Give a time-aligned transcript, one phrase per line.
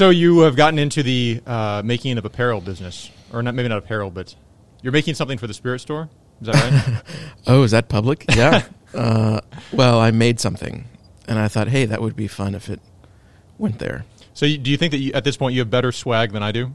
[0.00, 3.76] So you have gotten into the uh, making of apparel business, or not maybe not
[3.76, 4.34] apparel, but
[4.80, 6.08] you're making something for the spirit store.
[6.40, 7.02] Is that right?
[7.46, 8.24] Oh, is that public?
[8.34, 8.64] Yeah.
[8.94, 9.40] uh,
[9.74, 10.86] well, I made something,
[11.28, 12.80] and I thought, hey, that would be fun if it
[13.58, 14.06] went there.
[14.32, 16.42] so you, do you think that you, at this point you have better swag than
[16.42, 16.72] I do?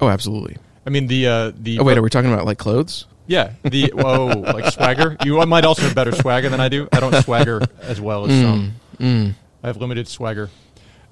[0.00, 0.56] Oh, absolutely.
[0.86, 3.04] I mean the uh, the Oh, wait, are we talking about like clothes?
[3.26, 5.18] yeah the whoa like swagger.
[5.22, 6.88] You might also have better swagger than I do.
[6.92, 8.72] I don't swagger as well as some.
[8.98, 9.34] Mm.
[9.62, 10.48] I have limited swagger,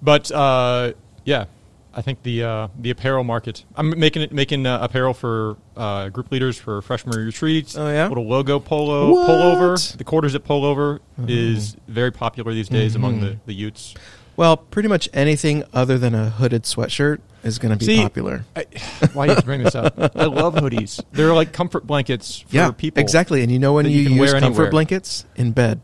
[0.01, 0.95] but uh,
[1.27, 1.45] yeah,
[1.93, 3.65] I think the uh, the apparel market.
[3.77, 7.77] I'm making it making uh, apparel for uh, group leaders for freshman retreats.
[7.77, 8.09] Oh, yeah?
[8.09, 9.29] little logo polo What?
[9.29, 9.97] pullover.
[9.97, 13.25] The quarter zip pullover is very popular these days among Mm-hmm.
[13.27, 13.95] the the Utes.
[14.37, 18.45] Well, pretty much anything other than a hooded sweatshirt is going to be See, popular.
[18.55, 18.67] I,
[19.15, 19.95] why do you bring this up?
[19.99, 21.03] I love hoodies.
[21.13, 23.01] They're like comfort blankets for yeah, people.
[23.01, 23.43] exactly.
[23.43, 24.71] And you know when you, you can use wear comfort anywhere.
[24.71, 25.81] blankets in bed.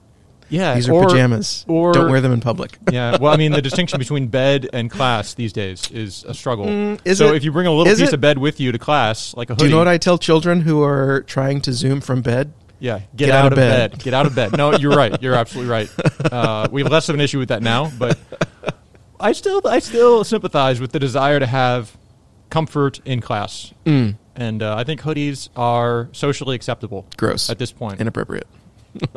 [0.53, 1.65] Yeah, These are or- pajamas.
[1.67, 2.79] or- Don't wear them in public.
[2.93, 6.67] Yeah, well, I mean, the distinction between bed and class these days is a struggle.
[6.67, 7.37] Mm, so it?
[7.37, 8.13] if you bring a little piece it?
[8.13, 10.19] of bed with you to class, like a hoodie, Do you know what I tell
[10.19, 12.53] children who are trying to Zoom from bed?
[12.81, 13.93] Yeah, get, out, of bed.
[13.93, 14.03] bed.
[14.03, 14.57] Get out of bed.
[14.57, 15.23] No, you're right.
[15.23, 15.89] You're absolutely right.
[16.33, 18.19] Uh, we have less of an issue with that now, but
[19.21, 21.97] I still, I still sympathize with the desire to have
[22.51, 27.49] comfort in class, Mm, and uh, I think hoodies are socially acceptable gross.
[27.51, 28.01] at this point.
[28.01, 28.47] Inappropriate.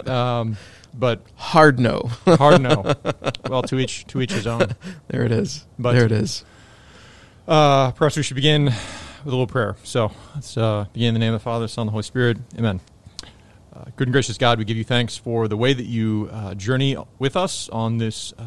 [0.06, 0.58] Um,
[0.98, 2.10] but Hard no.
[2.26, 2.94] hard no.
[3.50, 4.76] well, to each to each his own.
[5.08, 5.66] there it is.
[5.78, 6.44] But- there it is.
[7.48, 9.76] Uh, perhaps we should begin with a little prayer.
[9.84, 12.38] So let's uh, begin in the name of the Father, Son, and the Holy Spirit.
[12.58, 12.80] Amen.
[13.76, 16.56] Uh, good and gracious God, we give you thanks for the way that you uh,
[16.56, 18.44] journey with us on this uh,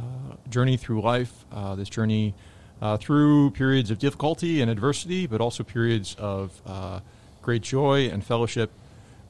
[0.49, 2.35] journey through life, uh, this journey
[2.81, 7.01] uh, through periods of difficulty and adversity, but also periods of uh,
[7.43, 8.71] great joy and fellowship.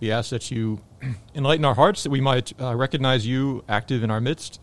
[0.01, 0.81] We ask that you
[1.35, 4.61] enlighten our hearts, that we might uh, recognize you active in our midst,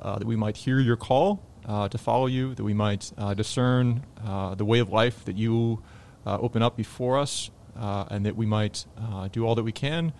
[0.00, 3.34] uh, that we might hear your call uh, to follow you, that we might uh,
[3.34, 5.82] discern uh, the way of life that you
[6.26, 9.72] uh, open up before us, uh, and that we might uh, do all that we
[9.72, 10.12] can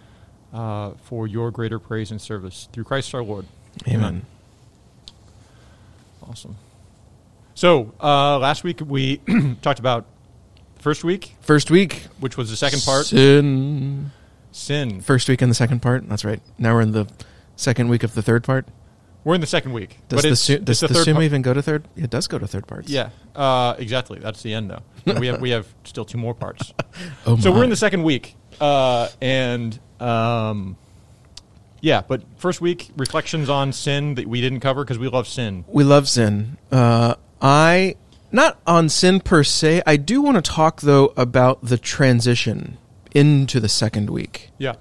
[0.53, 3.47] uh, for your greater praise and service through Christ our Lord.
[3.87, 4.25] Amen.
[6.29, 6.57] Awesome.
[7.55, 9.17] So uh, last week we
[9.63, 10.05] talked about
[10.77, 12.05] the first week, First week.
[12.21, 14.11] which was the second part, Sin.
[14.53, 15.01] Sin.
[15.01, 16.09] First week in the second part.
[16.09, 16.41] That's right.
[16.59, 17.09] Now we're in the
[17.57, 18.67] second week of the third part.
[19.25, 19.99] We're in the second week.
[20.09, 21.25] Does the, it's, su- does the the part.
[21.25, 21.87] even go to third?
[21.97, 22.89] It does go to third parts.
[22.89, 24.19] Yeah, uh, exactly.
[24.21, 24.83] That's the end, though.
[25.19, 26.73] we have we have still two more parts.
[27.27, 30.77] Oh so we're in the second week, uh, and um,
[31.81, 32.01] yeah.
[32.01, 35.65] But first week reflections on sin that we didn't cover because we love sin.
[35.69, 36.57] We love sin.
[36.73, 37.97] Uh, I
[38.33, 39.83] not on sin per se.
[39.87, 42.79] I do want to talk though about the transition
[43.13, 44.75] into the second week, Yeah,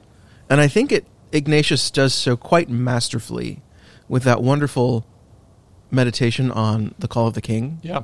[0.50, 3.62] and I think it Ignatius does so quite masterfully
[4.08, 5.06] with that wonderful
[5.92, 7.80] meditation on the call of the king.
[7.84, 8.04] yeah.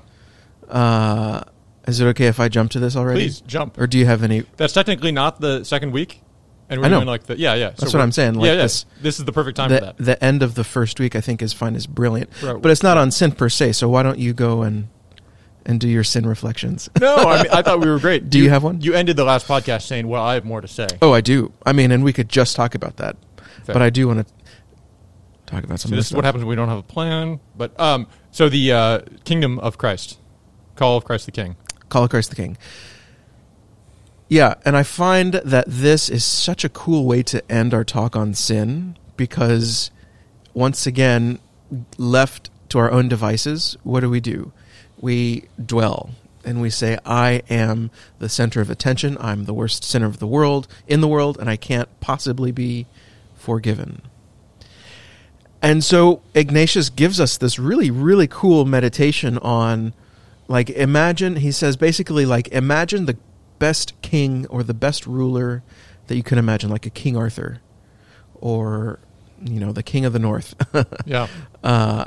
[0.70, 1.44] Uh,
[1.88, 3.22] is it okay if I jump to this already?
[3.22, 3.78] Please jump.
[3.78, 4.44] Or do you have any?
[4.56, 6.22] That's technically not the second week,
[6.70, 6.98] and we're I know.
[7.00, 7.72] doing like the yeah yeah.
[7.72, 8.62] That's what I'm saying, like yeah, yeah.
[8.64, 9.98] this- This is the perfect time for that.
[9.98, 12.30] the end of the first week, I think, is fine, is brilliant.
[12.42, 12.60] Right.
[12.62, 13.74] But it's not on sin per se.
[13.74, 14.88] So why don't you go and
[15.66, 16.90] and do your sin reflections?
[17.00, 18.30] no, I mean I thought we were great.
[18.30, 18.82] Do you have one?
[18.82, 21.52] You ended the last podcast saying, "Well, I have more to say." Oh, I do.
[21.66, 23.16] I mean, and we could just talk about that,
[23.64, 23.74] Fair.
[23.74, 24.34] but I do want to
[25.46, 25.90] talk about some.
[25.90, 27.40] So this is what happens when we don't have a plan.
[27.56, 30.20] But um, so the uh, kingdom of Christ,
[30.76, 31.56] call of Christ the King.
[31.90, 32.58] Call of Christ the King.
[34.30, 38.16] Yeah, and I find that this is such a cool way to end our talk
[38.16, 39.92] on sin because,
[40.54, 41.40] once again,
[41.98, 44.52] left to our own devices, what do we do?
[45.04, 46.12] We dwell
[46.46, 49.18] and we say, I am the center of attention.
[49.20, 52.88] I'm the worst sinner of the world, in the world, and I can't possibly be
[53.36, 54.02] forgiven.
[55.62, 59.94] And so Ignatius gives us this really, really cool meditation on,
[60.48, 63.18] like, imagine, he says basically, like, imagine the
[63.60, 65.64] best king or the best ruler
[66.08, 67.60] that you can imagine, like a King Arthur
[68.36, 69.00] or,
[69.44, 70.56] you know, the King of the North.
[71.06, 71.28] Yeah,
[71.62, 72.06] uh,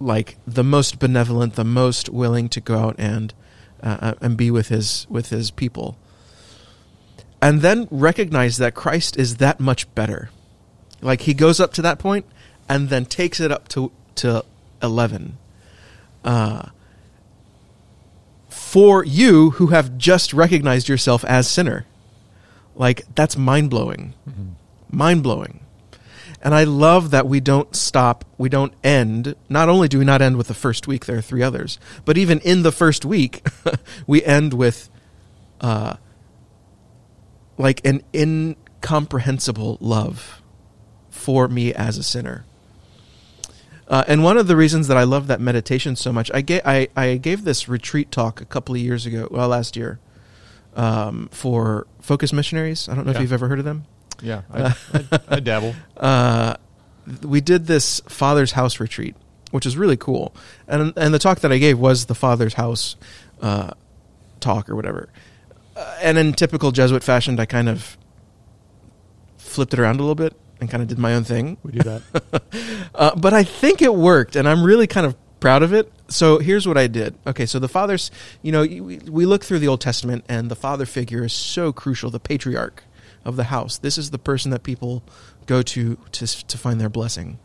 [0.00, 3.32] like the most benevolent, the most willing to go out and
[3.82, 5.96] uh, and be with his with his people,
[7.40, 10.30] and then recognize that Christ is that much better.
[11.00, 12.26] Like he goes up to that point,
[12.68, 14.44] and then takes it up to to
[14.82, 15.38] eleven.
[16.24, 16.70] Uh,
[18.48, 21.86] for you who have just recognized yourself as sinner,
[22.74, 24.14] like that's mind blowing,
[24.90, 25.60] mind blowing.
[26.44, 29.34] And I love that we don't stop, we don't end.
[29.48, 32.18] Not only do we not end with the first week, there are three others, but
[32.18, 33.46] even in the first week,
[34.06, 34.90] we end with
[35.62, 35.96] uh,
[37.56, 40.42] like an incomprehensible love
[41.08, 42.44] for me as a sinner.
[43.88, 46.62] Uh, and one of the reasons that I love that meditation so much, I gave
[46.66, 49.98] I, I gave this retreat talk a couple of years ago, well, last year,
[50.76, 52.88] um, for Focus Missionaries.
[52.88, 53.18] I don't know Yeah.
[53.18, 53.84] if you've ever heard of them.
[54.22, 55.74] Yeah, I, I, I dabble.
[55.96, 56.56] Uh,
[57.22, 59.14] we did this Father's House retreat,
[59.50, 60.34] which is really cool.
[60.66, 62.96] And and the talk that I gave was the Father's House
[63.40, 63.70] uh,
[64.40, 65.08] talk or whatever.
[65.76, 67.96] Uh, and in typical Jesuit fashion, I kind of
[69.38, 71.56] flipped it around a little bit and kind of did my own thing.
[71.62, 72.02] We do that.
[72.94, 75.90] Uh, but I think it worked, and I'm really kind of proud of it.
[76.06, 77.16] So here's what I did.
[77.26, 80.54] Okay, so the fathers, you know, we we look through the Old Testament, and the
[80.54, 82.84] father figure is so crucial, the patriarch
[83.24, 83.78] of the house.
[83.78, 85.02] This is the person that people
[85.46, 87.38] go to to to find their blessing,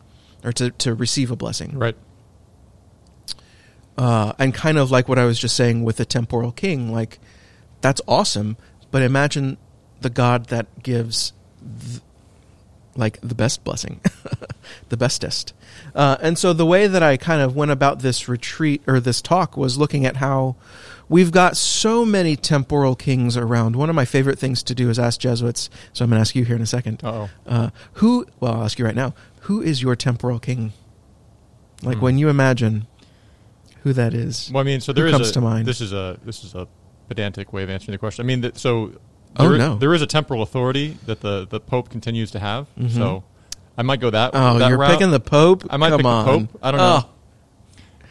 [0.43, 1.77] or to to receive a blessing.
[1.77, 1.95] right.
[3.97, 7.19] Uh, and kind of like what I was just saying with the temporal king, like
[7.81, 8.55] that's awesome.
[8.91, 9.57] But imagine
[9.99, 12.01] the God that gives, th-
[12.95, 13.99] like the best blessing,
[14.89, 15.53] the bestest.
[15.93, 19.21] Uh, and so the way that I kind of went about this retreat or this
[19.21, 20.55] talk was looking at how
[21.09, 23.75] we've got so many temporal kings around.
[23.75, 25.69] One of my favorite things to do is ask Jesuits.
[25.93, 27.03] So I'm going to ask you here in a second.
[27.03, 27.29] Uh-oh.
[27.47, 28.25] Uh, who?
[28.39, 29.13] Well, I'll ask you right now.
[29.41, 30.71] Who is your temporal king?
[31.81, 32.03] Like Hmm.
[32.03, 32.87] when you imagine
[33.83, 34.51] who that is.
[34.53, 35.65] Well, I mean, so there is comes a, to mind?
[35.67, 36.67] This is a this is a
[37.07, 38.23] pedantic way of answering the question.
[38.23, 38.93] I mean, that, so
[39.37, 39.75] Oh, no.
[39.77, 42.67] there is a temporal authority that the, the Pope continues to have.
[42.77, 42.91] Mhm.
[42.95, 43.23] So
[43.77, 44.31] I might go that.
[44.33, 44.91] Oh, that you're route.
[44.91, 45.63] picking the Pope.
[45.69, 46.25] I might Come pick the on.
[46.47, 46.59] Pope.
[46.61, 46.99] I don't know.
[47.05, 47.09] Oh,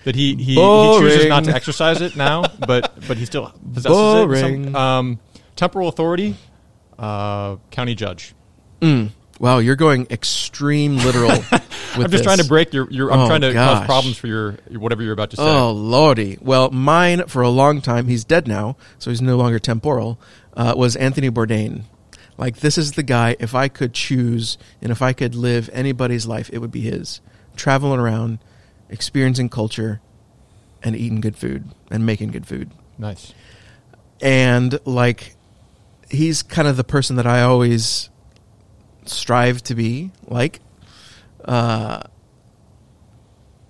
[0.08, 3.92] that he he, he chooses not to exercise it now, but but he still possesses
[3.96, 4.62] Boring.
[4.62, 4.64] it.
[4.72, 5.20] Some, um,
[5.54, 6.34] temporal authority,
[6.98, 8.34] uh, county judge.
[8.80, 9.10] mm.
[9.38, 11.28] Wow, you're going extreme literal.
[11.50, 12.22] with I'm just this.
[12.22, 12.90] trying to break your.
[12.90, 13.78] your I'm Oh, trying to gosh.
[13.80, 15.42] cause problems for your whatever you're about to say.
[15.42, 16.38] Oh lordy!
[16.40, 18.08] Well, mine for a long time.
[18.08, 20.18] He's dead now, so he's no longer temporal.
[20.54, 21.82] Uh, was Anthony Bourdain.
[22.38, 23.36] Like this is the guy.
[23.38, 27.20] If I could choose, and if I could live anybody's life, it would be his.
[27.56, 28.38] Traveling around,
[28.90, 30.00] experiencing culture,
[30.82, 32.70] and eating good food and making good food.
[32.98, 33.32] Nice.
[34.20, 35.36] and like
[36.10, 38.10] he's kind of the person that I always
[39.04, 40.60] strive to be like
[41.44, 42.02] uh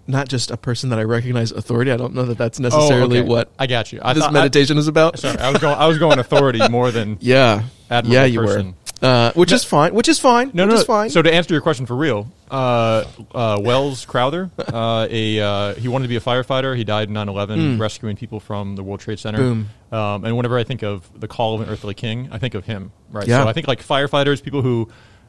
[0.06, 1.92] not just a person that I recognize authority.
[1.92, 3.28] I don't know that that's necessarily oh, okay.
[3.28, 4.00] what I got you.
[4.02, 5.18] I this meditation is about.
[5.18, 5.76] sorry, I was going.
[5.76, 7.64] I was going authority more than Yeah.
[7.90, 8.74] yeah, you person.
[9.02, 9.06] were.
[9.06, 9.94] Uh, which No- is fine.
[9.94, 10.50] Which is fine.
[10.54, 10.80] No, which no.
[10.80, 11.10] is fine.
[11.10, 13.04] So to answer your question for real, uh,
[13.34, 16.76] uh, Wells Crowther, uh, a uh, he wanted to be a firefighter.
[16.76, 17.80] He died in 9/11, Mm.
[17.80, 19.38] rescuing people from the World Trade Center.
[19.38, 19.68] Boom.
[19.92, 22.64] Um, and whenever I think of the call of an earthly king, I think of
[22.64, 22.92] him.
[23.10, 23.26] Right.
[23.26, 23.42] Yeah.
[23.42, 24.88] So I think like firefighters, people who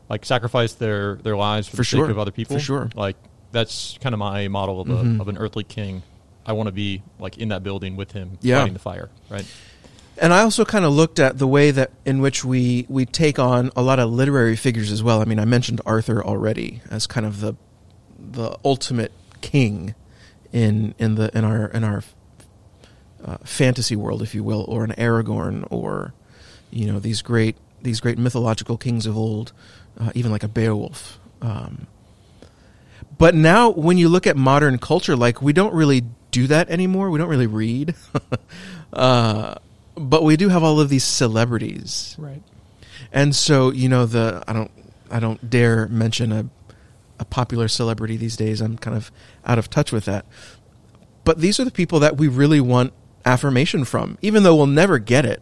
[0.10, 2.06] like sacrifice their their lives for, For the sure.
[2.06, 2.56] sake of other people.
[2.58, 2.90] For sure.
[2.96, 3.16] Like
[3.52, 5.22] that's kind of my model of, a, Mhm.
[5.22, 6.04] of an earthly king.
[6.46, 8.60] I want to be like in that building with him, Yeah.
[8.60, 9.10] fighting the fire.
[9.30, 9.46] Right.
[10.22, 13.40] And I also kind of looked at the way that in which we we take
[13.40, 15.22] on a lot of literary figures as well.
[15.22, 17.56] I mean, I mentioned Arthur already as kind of the
[18.18, 19.12] the ultimate
[19.42, 19.96] king
[20.52, 22.04] in in the in our in our
[23.24, 26.14] uh, fantasy world, if you will, or an Aragorn, or
[26.72, 29.54] you know these great these great mythological kings of old,
[30.00, 31.20] uh, even like a Beowulf.
[31.42, 31.88] Um,
[33.18, 37.10] but now, when you look at modern culture, like we don't really do that anymore.
[37.10, 37.96] We don't really read.
[38.94, 39.56] uh,
[40.00, 42.42] but we do have all of these celebrities, Right.
[43.12, 44.72] and so you know the I don't
[45.12, 46.46] I don't dare mention a
[47.20, 48.62] a popular celebrity these days.
[48.62, 49.12] I'm kind of
[49.46, 50.26] out of touch with that.
[51.26, 52.94] But these are the people that we really want
[53.26, 55.42] affirmation from, even though we'll never get it.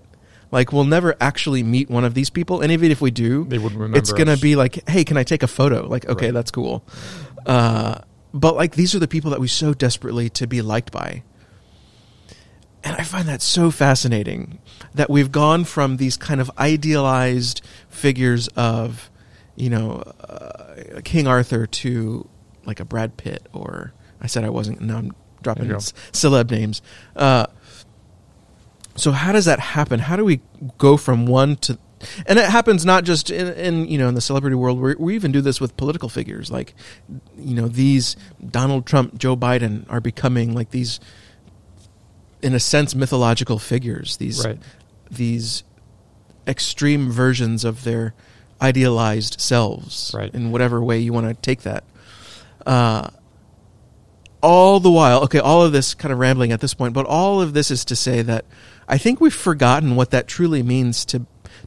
[0.51, 3.57] Like we'll never actually meet one of these people, and even if we do, They
[3.59, 3.97] wouldn't remember.
[3.99, 4.41] it's gonna us.
[4.41, 5.85] be like, hey, can I take a photo?
[5.87, 6.33] Like, okay, Right.
[6.33, 6.83] that's cool.
[7.45, 7.99] Uh,
[8.33, 11.23] but like, these are the people that we so desperately to be liked by.
[13.07, 14.59] Find that so fascinating
[14.93, 19.09] that we've gone from these kind of idealized figures of,
[19.55, 22.27] you know, uh, King Arthur to
[22.65, 24.81] like a Brad Pitt or I said I wasn't.
[24.81, 25.11] Now I'm
[25.41, 25.79] dropping There you go.
[25.79, 26.81] c- celeb names.
[27.15, 27.45] Uh,
[28.95, 29.99] so how does that happen?
[29.99, 30.41] How do we
[30.77, 31.77] go from one to
[32.27, 34.79] and it happens not just in, in you know in the celebrity world.
[34.79, 36.75] We, we even do this with political figures, like
[37.37, 38.15] you know these
[38.49, 40.99] Donald Trump, Joe Biden are becoming like these,
[42.41, 44.17] in a sense, mythological figures.
[44.17, 44.59] These Right.
[45.09, 45.63] these
[46.47, 48.13] extreme versions of their
[48.61, 50.33] idealized selves, Right.
[50.33, 51.83] in whatever way you want to take that.
[52.65, 53.09] Uh,
[54.41, 57.41] all the while, okay, all of this kind of rambling at this point, but all
[57.41, 58.45] of this is to say that
[58.87, 61.25] I think we've forgotten what that truly means to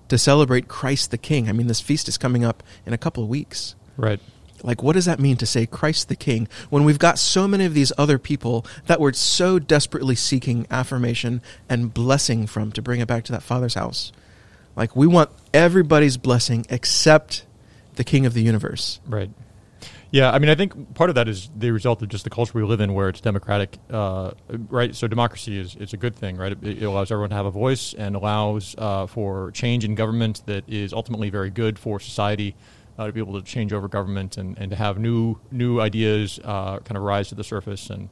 [0.08, 1.48] to celebrate Christ the King.
[1.48, 3.74] I mean, this feast is coming up in a couple of weeks.
[3.96, 4.20] Right.
[4.62, 7.64] Like, what does that mean to say Christ the King when we've got so many
[7.64, 13.00] of these other people that we're so desperately seeking affirmation and blessing from to bring
[13.00, 14.12] it back to that Father's house?
[14.76, 17.44] Like, we want everybody's blessing except
[17.96, 19.00] the King of the universe.
[19.06, 19.30] Right.
[20.12, 22.52] Yeah, I mean, I think part of that is the result of just the culture
[22.54, 24.32] we live in, where it's democratic, uh,
[24.68, 24.92] right?
[24.94, 26.50] So democracy is, is a good thing, right?
[26.50, 30.42] It, it allows everyone to have a voice and allows uh, for change in government
[30.46, 32.56] that is ultimately very good for society.
[33.00, 36.38] Uh, to be able to change over government and, and to have new new ideas
[36.44, 38.10] uh, kind of rise to the surface and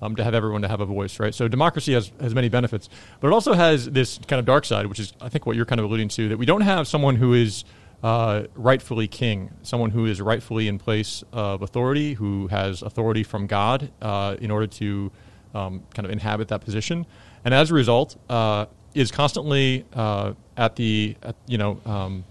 [0.00, 1.34] um, to have everyone to have a voice, right?
[1.34, 2.88] So democracy has, has many benefits,
[3.20, 5.66] but it also has this kind of dark side, which is I think what you're
[5.66, 7.64] kind of alluding to, that we don't have someone who is
[8.02, 13.46] uh, rightfully king, someone who is rightfully in place of authority, who has authority from
[13.46, 15.12] God uh, in order to
[15.54, 17.04] um, kind of inhabit that position,
[17.44, 22.24] and as a result, uh, is constantly uh, at the at, you know um,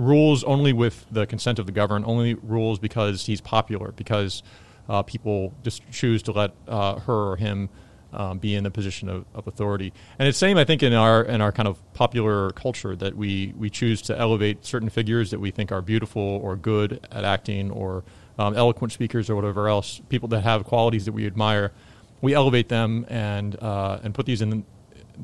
[0.00, 4.42] rules only with the consent of the governed, only rules because he's popular, because
[4.88, 7.68] uh, people just choose to let her or him
[8.12, 9.92] um, be in a position of, of, authority.
[10.18, 13.54] And it's same, I think, in our in our kind of popular culture that we
[13.56, 17.70] we choose to elevate certain figures that we think are beautiful or good at acting
[17.70, 18.02] or
[18.38, 21.72] um, eloquent speakers or whatever else, people that have qualities that we admire.
[22.20, 24.64] We elevate them and uh, and put these in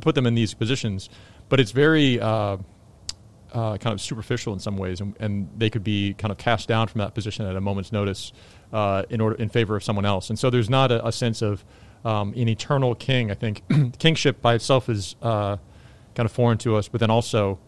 [0.00, 1.08] put them in these positions,
[1.48, 2.20] but it's very
[3.56, 6.68] uh, kind of superficial in some ways, and, and, they could be kind of cast
[6.68, 8.34] down from that position at a moment's notice
[8.70, 10.28] uh, in order in favor of someone else.
[10.28, 11.64] And so there's not a, a sense of
[12.04, 13.30] um, an eternal king.
[13.30, 13.62] I think
[13.98, 15.56] kingship by itself is uh,
[16.14, 17.58] kind of foreign to us, but then also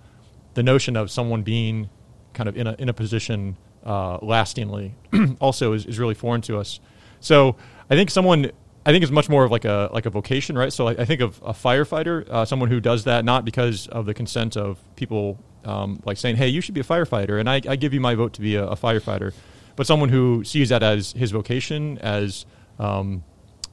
[0.53, 1.89] the notion of someone being
[2.35, 4.95] kind of in a in a position uh, lastingly
[5.41, 6.81] also is, is really foreign to us.
[7.21, 7.57] So
[7.89, 8.51] I think someone
[8.85, 10.73] I think it's much more of like a like a vocation, right?
[10.73, 14.05] So I, I think of a firefighter, uh, someone who does that not because of
[14.05, 17.61] the consent of people um, like saying, "Hey, you should be a firefighter," and I,
[17.69, 19.33] I give you my vote to be a, a, firefighter,
[19.77, 22.47] but someone who sees that as his vocation, as
[22.79, 23.25] um,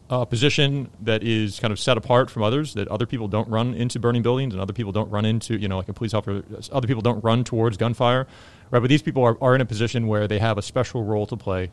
[0.10, 3.74] a position that is kind of set apart from others, that other people don't run
[3.74, 6.44] into burning buildings and other people don't run into, you know, like a police officer,
[6.72, 8.27] other people don't run towards gunfire,
[8.70, 8.80] right?
[8.80, 11.36] But these people are, are in a position where they have a special role to
[11.36, 11.72] play.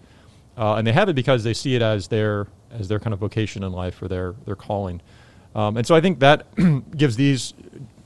[0.57, 3.21] Uh, and they have it because they see it as their, as their kind of
[3.21, 5.00] vocation in life or their, their calling.
[5.54, 6.47] Um, and so I think that
[6.97, 7.52] gives these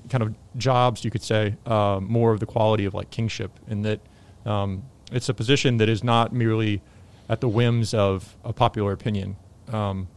[0.09, 3.83] kind of jobs, you could say, uh, more of the quality of like kingship in
[3.83, 4.01] that
[4.45, 6.83] um, it's a position that is not merely
[7.29, 9.37] at the whims of a popular opinion.
[9.69, 10.09] Um,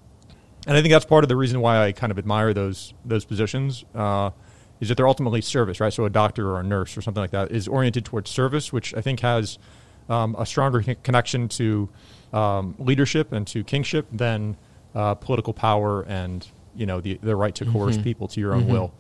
[0.68, 3.26] and I think that's part of the reason why I kind of admire those those
[3.26, 3.86] positions.
[3.96, 4.32] Uh,
[4.80, 5.92] is that they're ultimately service, right?
[5.92, 8.94] So a doctor or a nurse or something like that is oriented towards service, which
[8.94, 9.60] I think has
[10.08, 11.90] um, a stronger connection to
[12.32, 14.56] um, leadership and to kingship than
[14.96, 18.04] uh, political power and you know the the right to coerce mm-hmm.
[18.04, 18.72] people to your own mm-hmm.
[18.72, 18.94] will,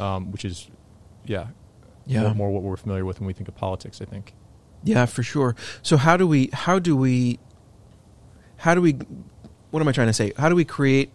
[0.00, 0.68] um, which is
[1.24, 1.48] yeah,
[2.06, 4.00] yeah, more, more what we're familiar with when we think of politics.
[4.00, 4.34] I think.
[4.82, 5.56] Yeah, for sure.
[5.82, 7.38] So how do we how do we
[8.58, 8.92] how do we
[9.70, 10.32] what am I trying to say?
[10.38, 11.10] How do we create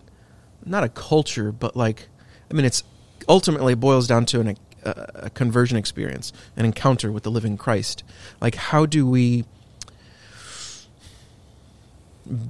[0.66, 2.10] not a culture, but like
[2.50, 2.84] I mean, it's
[3.28, 8.04] ultimately boils down to an, a, a conversion experience, an encounter with the living Christ.
[8.42, 9.46] Like, how do we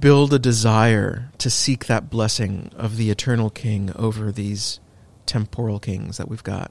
[0.00, 4.80] build a desire to seek that blessing of the eternal King over these
[5.26, 6.70] temporal kings that we've got?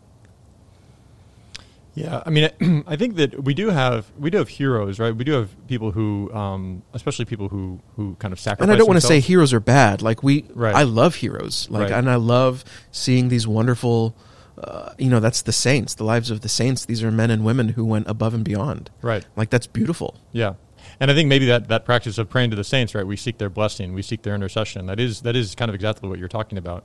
[1.93, 2.49] Yeah, I mean,
[2.87, 5.15] I think that we do have we do have heroes, right?
[5.15, 8.63] We do have people who, um, especially people who who kind of sacrifice.
[8.63, 10.01] And I don't want to say heroes are bad.
[10.01, 10.73] Like we, right.
[10.73, 11.67] I love heroes.
[11.69, 11.91] Like, right.
[11.91, 14.15] and I love seeing these wonderful.
[14.57, 16.85] Uh, you know, that's the saints, the lives of the saints.
[16.85, 18.91] These are men and women who went above and beyond.
[19.01, 19.25] Right.
[19.35, 20.19] Like that's beautiful.
[20.33, 20.53] Yeah.
[20.99, 23.07] And I think maybe that, that practice of praying to the saints, right?
[23.07, 24.85] We seek their blessing, we seek their intercession.
[24.85, 26.83] That is that is kind of exactly what you're talking about.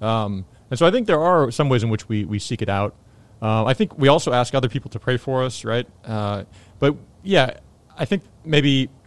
[0.00, 2.68] Um, and so I think there are some ways in which we, we seek it
[2.68, 2.94] out.
[3.42, 5.86] Uh, I think we also ask other people to pray for us, right?
[6.04, 6.44] Uh,
[6.78, 7.58] but yeah,
[7.96, 8.88] I think maybe,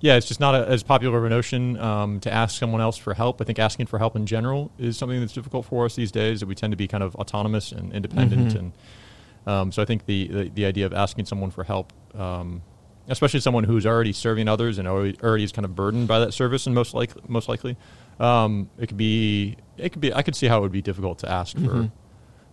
[0.00, 2.96] yeah, it's just not a, as popular of a notion um, to ask someone else
[2.96, 3.40] for help.
[3.40, 6.40] I think asking for help in general is something that's difficult for us these days.
[6.40, 8.58] That we tend to be kind of autonomous and independent, mm-hmm.
[8.58, 8.72] and
[9.46, 12.62] um, so I think the, the, the idea of asking someone for help, um,
[13.08, 16.32] especially someone who's already serving others and already, already is kind of burdened by that
[16.32, 17.76] service, and most likely, most likely,
[18.18, 20.12] um, it could be it could be.
[20.12, 21.66] I could see how it would be difficult to ask mm-hmm.
[21.66, 21.92] for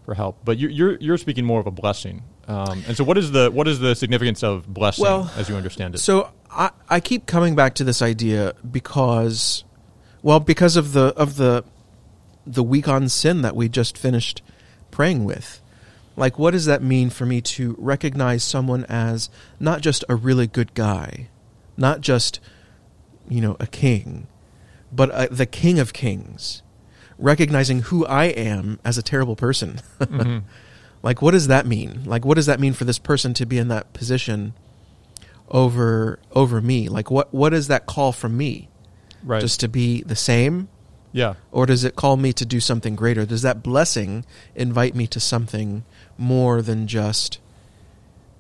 [0.06, 0.40] for help.
[0.44, 2.24] But you're you're, you're speaking more of a blessing.
[2.48, 5.56] Um, and so, what is the what is the significance of blessing well, as you
[5.56, 6.00] understand it?
[6.00, 9.64] So I, I keep coming back to this idea because,
[10.22, 11.64] well, because of the of the
[12.46, 14.42] the week on sin that we just finished
[14.90, 15.62] praying with.
[16.18, 20.46] Like, what does that mean for me to recognize someone as not just a really
[20.46, 21.30] good guy,
[21.78, 22.42] not just,
[23.30, 24.28] you know, a king,
[24.92, 26.62] but uh, the king of kings,
[27.18, 29.82] recognizing who I am as a terrible person.
[30.00, 30.40] mm-hmm.
[31.04, 32.04] Like, what does that mean?
[32.06, 34.54] Like, what does that mean for this person to be in that position
[35.50, 36.90] over over me?
[36.90, 38.70] Like, what what does that call from me?
[39.24, 39.42] Right.
[39.42, 40.70] Just to be the same.
[41.12, 41.36] Yeah.
[41.52, 43.26] Or does it call me to do something greater?
[43.26, 45.84] Does that blessing invite me to something
[46.18, 47.40] more than just,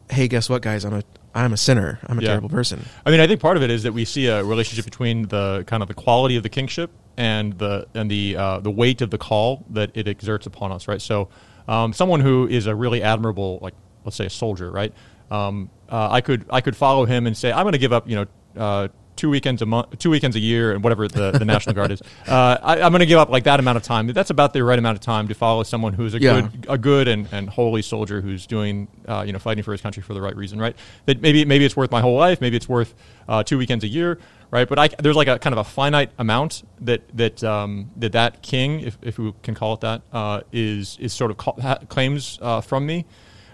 [0.09, 0.85] hey, guess what, guys?
[0.85, 1.03] On a
[1.33, 1.99] I'm a sinner.
[2.07, 2.29] I'm a Yeah.
[2.29, 2.85] terrible person.
[3.05, 5.63] I mean, I think part of it is that we see a relationship between the
[5.67, 9.09] kind of the quality of the kingship and the and the uh, the weight of
[9.11, 11.01] the call that it exerts upon us, right?
[11.01, 11.29] So,
[11.67, 13.73] um, someone who is a really admirable, like
[14.03, 14.93] let's say a soldier, right?
[15.29, 18.09] Um, uh, I could I could follow him and say I'm going to give up,
[18.09, 18.25] you know.
[18.61, 21.91] Uh, Two weekends a month, two weekends a year, and whatever the, the National Guard
[21.91, 22.01] is.
[22.27, 24.07] Uh, I, I'm going to give up like that amount of time.
[24.07, 26.41] That's about the right amount of time to follow someone who's a Yeah.
[26.41, 29.81] good a good and, and holy soldier who's doing uh, you know fighting for his
[29.81, 30.75] country for the right reason, right?
[31.05, 32.93] That maybe maybe it's worth my whole life, maybe it's worth
[33.27, 34.17] uh, two weekends a year,
[34.49, 34.67] right?
[34.67, 38.41] But I, there's like a kind of a finite amount that that um, that that
[38.41, 42.39] king, if, if we can call it that, uh, is is sort of ha, claims
[42.41, 43.05] uh, from me.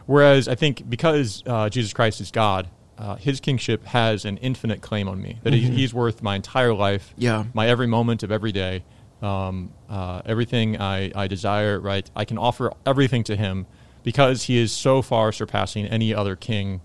[0.05, 4.81] Whereas I think because uh, Jesus Christ is God, uh, his kingship has an infinite
[4.81, 5.39] claim on me.
[5.43, 7.45] That he, he's worth my entire life, Yeah.
[7.53, 8.83] my every moment of every day,
[9.21, 12.09] um, uh, everything I, I desire, right?
[12.15, 13.65] I can offer everything to him
[14.03, 16.81] because he is so far surpassing any other king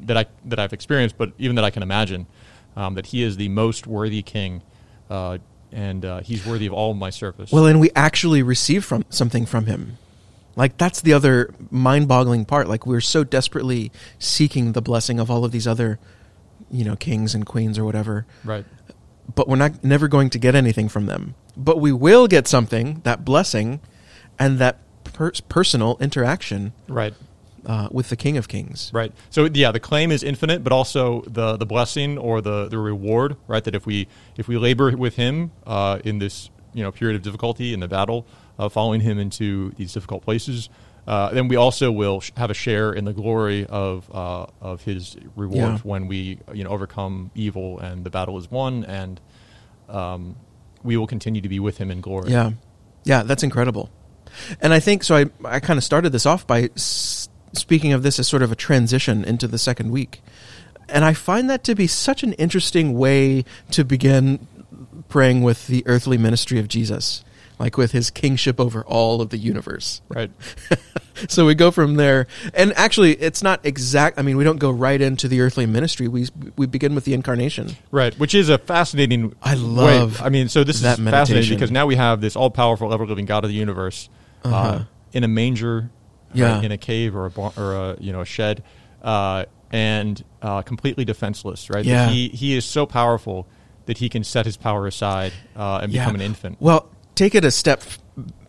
[0.00, 2.26] that I that I've experienced, but even that I can imagine.
[2.76, 4.62] Um, that he is the most worthy king,
[5.10, 5.38] uh,
[5.72, 7.50] and uh, he's worthy of all my service.
[7.50, 9.98] Well, and we actually receive from something from him.
[10.58, 12.68] Like that's the other mind-boggling part.
[12.68, 16.00] Like we're so desperately seeking the blessing of all of these other,
[16.68, 18.64] you know, kings and queens or whatever, right,
[19.36, 21.36] but we're not never going to get anything from them.
[21.56, 23.78] But we will get something, that blessing,
[24.36, 27.14] and that per- personal interaction right.
[27.64, 28.90] uh, with the King of Kings.
[28.92, 29.12] Right.
[29.30, 33.36] So yeah, the claim is infinite, but also the the blessing or the the reward,
[33.46, 33.62] right?
[33.62, 37.22] That if we if we labor with Him uh, in this you know period of
[37.22, 38.26] difficulty in the battle,
[38.58, 40.68] uh, following Him into these difficult places,
[41.06, 44.82] uh, then we also will sh- have a share in the glory of uh, of
[44.82, 45.78] His reward Yeah.
[45.78, 49.20] when we you know overcome evil and the battle is won, and
[49.88, 50.36] um,
[50.82, 52.30] we will continue to be with Him in glory.
[52.30, 52.52] Yeah,
[53.04, 53.90] yeah, that's incredible.
[54.60, 55.16] And I think so.
[55.16, 58.52] I I kind of started this off by s- speaking of this as sort of
[58.52, 60.20] a transition into the second week,
[60.88, 64.46] and I find that to be such an interesting way to begin
[65.08, 67.24] praying with the earthly ministry of Jesus,
[67.58, 70.00] like with his kingship over all of the universe.
[70.08, 70.30] Right.
[71.26, 74.20] So we go from there, and actually, it's not exact.
[74.20, 76.06] I mean, we don't go right into the earthly ministry.
[76.06, 77.70] We we begin with the incarnation.
[77.90, 79.34] Right, which is a fascinating.
[79.42, 80.26] I love Way.
[80.26, 83.50] I mean, so this is fascinating because now we have this all-powerful, ever-living God of
[83.50, 84.08] the universe
[84.44, 84.84] uh Uh-huh.
[85.12, 85.90] in a manger,
[86.34, 86.54] Yeah.
[86.54, 88.62] right, in a cave or a bar, or a you know a shed,
[89.02, 91.68] uh, and uh, completely defenseless.
[91.68, 91.84] Right.
[91.84, 92.10] Yeah.
[92.10, 93.48] He he is so powerful
[93.86, 96.58] that he can set his power aside uh, and become an infant.
[96.60, 96.88] Well,
[97.18, 97.82] take it a step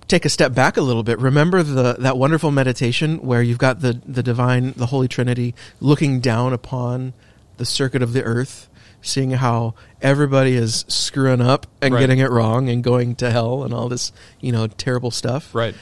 [0.08, 1.20] take a step back a little bit.
[1.20, 6.20] Remember the that wonderful meditation where you've got the the divine, the Holy Trinity looking
[6.20, 7.14] down upon
[7.58, 8.70] the circuit of the earth,
[9.02, 12.00] seeing how everybody is screwing up and Right.
[12.02, 15.54] getting it wrong and going to hell and all this, you know, terrible stuff.
[15.54, 15.76] Right.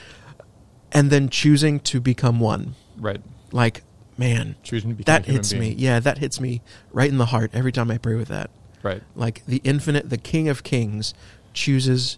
[0.91, 2.75] And then choosing to become one.
[2.97, 3.21] Right.
[3.51, 3.83] Like,
[4.17, 5.61] man, Choosing to become that hits being.
[5.61, 5.75] me.
[5.77, 8.49] Yeah, that hits me right in the heart every time I pray with that.
[8.81, 9.03] Right.
[9.15, 11.13] Like the infinite, the King of Kings
[11.53, 12.17] chooses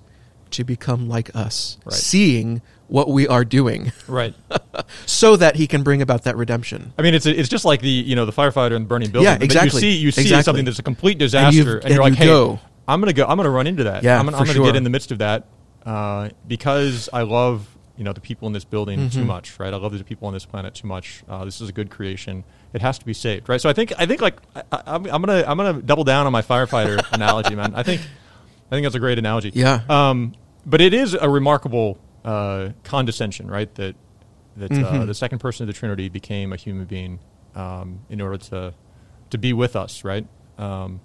[0.52, 1.94] to become like us, Right.
[1.94, 4.34] seeing what we are doing, Right.
[5.06, 6.94] so that he can bring about that redemption.
[6.98, 9.32] I mean, it's it's just like the you know the firefighter in the burning building.
[9.32, 9.78] Yeah, exactly.
[9.86, 10.44] You see, you see Exactly.
[10.44, 12.60] something that's a complete And disaster, and, and you're like, you "Hey, go.
[12.88, 13.26] I'm gonna go.
[13.26, 14.02] I'm gonna run into that.
[14.04, 14.66] Yeah, I'm gonna, I'm gonna sure.
[14.66, 15.46] get in the midst of that
[15.86, 19.26] uh, because I love you know the people in this building too Mhm.
[19.28, 19.72] much, right?
[19.74, 21.22] I love the people on this planet too much.
[21.30, 22.44] Uh, this is a good creation.
[22.74, 23.60] It has to be saved, right?
[23.62, 26.26] So I think I think like I, I, I'm I'm gonna I'm gonna double down
[26.26, 27.74] on my firefighter analogy, man.
[27.76, 28.02] I think
[28.72, 29.52] I think that's a great analogy.
[29.54, 29.82] Yeah.
[29.90, 30.34] Um,
[30.66, 33.74] but it is a remarkable uh, condescension, right?
[33.76, 33.96] That
[34.58, 35.08] that uh, Mhm.
[35.08, 37.20] the second person of the Trinity became a human being
[37.56, 38.74] um, in order to
[39.32, 40.28] to be with us, right?
[40.58, 41.00] Um,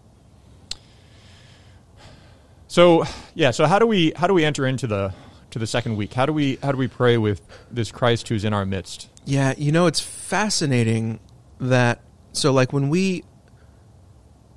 [2.66, 5.14] so yeah, so how do we how do we enter into the
[5.50, 6.14] to the second week?
[6.14, 9.08] How do we how do we pray with this Christ who's in our midst?
[9.24, 11.20] Yeah, you know, it's fascinating
[11.60, 12.00] that
[12.32, 13.24] so like when we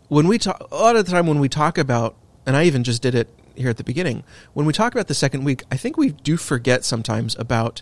[0.07, 2.15] when we talk a lot of the time when we talk about
[2.47, 5.13] and I even just did it here at the beginning, when we talk about the
[5.13, 7.81] second week, I think we do forget sometimes about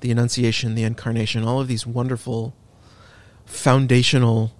[0.00, 2.54] the annunciation, the incarnation, all of these wonderful
[3.44, 4.54] foundational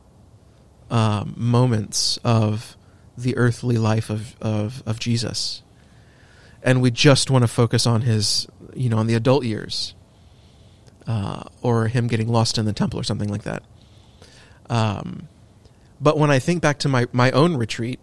[0.91, 2.77] um, moments of
[3.17, 5.63] the earthly life of, of, of Jesus.
[6.63, 9.95] And we just want to focus on his, you know, on the adult years
[11.07, 13.63] uh, or him getting lost in the temple or something like that.
[14.69, 15.29] Um,
[16.01, 17.99] but when I think back to my, my own retreat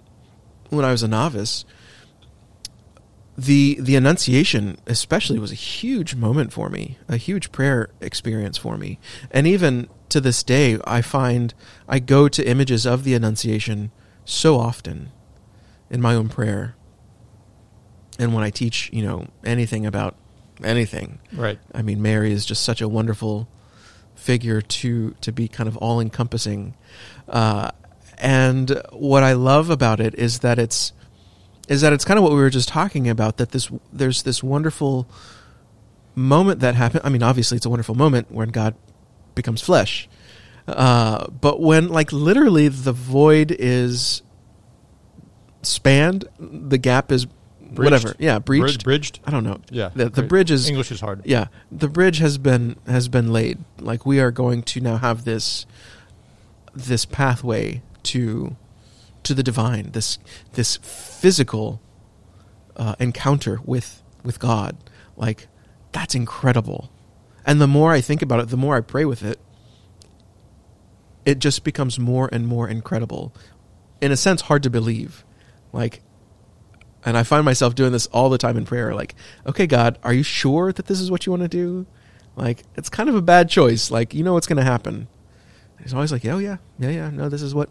[0.69, 1.65] when I was a novice,
[3.37, 8.77] the the Annunciation especially was a huge moment for me, a huge prayer experience for
[8.77, 8.99] me,
[9.31, 11.53] and even to this day, I find
[11.87, 13.91] I go to images of the Annunciation
[14.23, 15.11] so often
[15.89, 16.75] in my own prayer,
[18.17, 20.15] and when I teach, you know, anything about
[20.63, 21.59] anything, Right.
[21.73, 23.49] I mean, Mary is just such a wonderful
[24.15, 26.75] figure to to be kind of all encompassing.
[27.27, 27.71] Uh,
[28.17, 30.93] and what I love about it is that it's
[31.67, 33.37] is that it's kind of what we were just talking about.
[33.37, 35.07] That this there's this wonderful
[36.15, 37.01] moment that happened.
[37.03, 38.75] I mean, obviously, it's a wonderful moment when God
[39.33, 40.07] becomes flesh.
[40.67, 44.23] Uh, but when, like, literally the void is
[45.61, 47.27] spanned, the gap is
[47.75, 47.91] Bridged.
[47.91, 48.15] whatever.
[48.19, 48.63] Yeah, breached.
[48.63, 48.83] Bridged.
[48.83, 49.19] bridged.
[49.25, 49.59] I don't know.
[49.69, 49.89] Yeah.
[49.93, 51.21] The, the bridge is English is hard.
[51.25, 53.57] yeah, the bridge has been has been laid.
[53.79, 55.65] Like we are going to now have this
[56.73, 58.55] this pathway to
[59.23, 59.91] to the divine.
[59.91, 60.19] This
[60.53, 61.81] this physical
[62.75, 64.77] uh, encounter with with God.
[65.15, 65.47] Like
[65.91, 66.91] that's incredible.
[67.45, 69.39] And the more I think about it, the more I pray with it,
[71.25, 73.33] it just becomes more and more incredible.
[74.01, 75.23] In a sense, hard to believe.
[75.71, 76.01] Like
[77.05, 78.95] and I find myself doing this all the time in prayer.
[78.95, 79.13] Like,
[79.45, 81.85] okay, God, are you sure that this is what you want to do?
[82.35, 83.91] Like, it's kind of a bad choice.
[83.91, 85.07] Like, you know what's going to happen.
[85.81, 87.09] He's always like, oh yeah, yeah, yeah.
[87.11, 87.69] No, this is what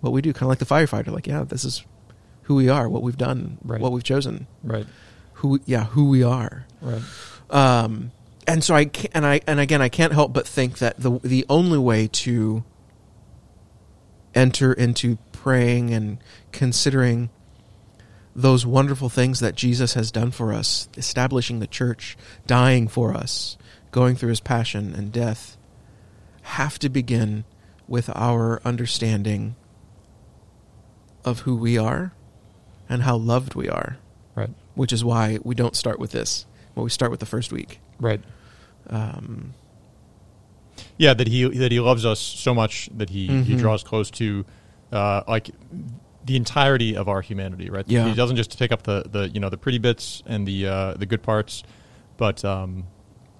[0.00, 0.32] what we do.
[0.32, 1.12] Kind of like the firefighter.
[1.12, 1.84] Like, yeah, this is
[2.42, 3.80] who we are, what we've done, Right.
[3.80, 4.86] what we've chosen, Right.
[5.34, 6.66] who, yeah, who we are.
[6.80, 7.02] Right.
[7.50, 8.12] Um,
[8.46, 11.20] and so I can and I and again I can't help but think that the
[11.22, 12.64] the only way to
[14.34, 16.18] enter into praying and
[16.52, 17.30] considering
[18.34, 23.56] those wonderful things that Jesus has done for us, establishing the church, dying for us,
[23.90, 25.56] going through his passion and death,
[26.42, 27.44] have to begin
[27.88, 29.56] with our understanding
[31.24, 32.12] of who we are
[32.88, 33.98] and how loved we are,
[34.34, 34.50] Right.
[34.74, 36.46] which is why we don't start with this.
[36.74, 37.80] Well, we start with the first week.
[38.00, 38.20] Right.
[38.88, 39.54] Um,
[40.96, 43.58] Yeah, that he that he loves us so much that he he Mhm.
[43.58, 44.44] draws close to
[44.92, 45.50] uh, like
[46.24, 47.84] the entirety of our humanity, right?
[47.88, 48.08] Yeah.
[48.08, 50.94] He doesn't just pick up the, the you know the pretty bits and the uh,
[50.94, 51.62] the good parts,
[52.16, 52.84] but um,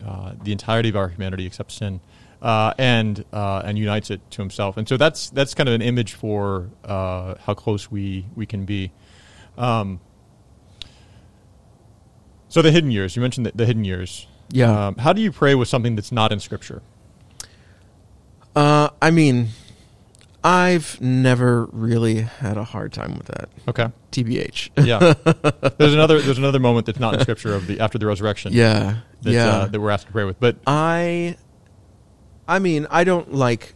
[0.07, 2.01] uh, the entirety of our humanity except sin,
[2.43, 4.77] uh, and uh, and unites it to himself.
[4.77, 8.65] And so that's that's kind of an image for uh, how close we we can
[8.65, 8.93] be.
[9.59, 10.01] Um,
[12.49, 14.27] so the hidden years, you mentioned the, the hidden years.
[14.51, 14.87] Yeah.
[14.87, 16.83] Um, how do you pray with something that's not in Scripture?
[18.57, 19.49] uh, I mean,
[20.43, 23.49] I've never really had a hard time with that.
[23.69, 23.89] Okay.
[24.13, 24.71] TBH.
[24.87, 25.15] Yeah.
[25.79, 28.53] there's another there's another moment that's not in scripture of the after the resurrection.
[28.53, 29.01] yeah.
[29.23, 29.49] That, yeah.
[29.49, 30.41] uh, that we're asked to pray with.
[30.41, 31.37] But I
[32.51, 33.75] I mean, I don't like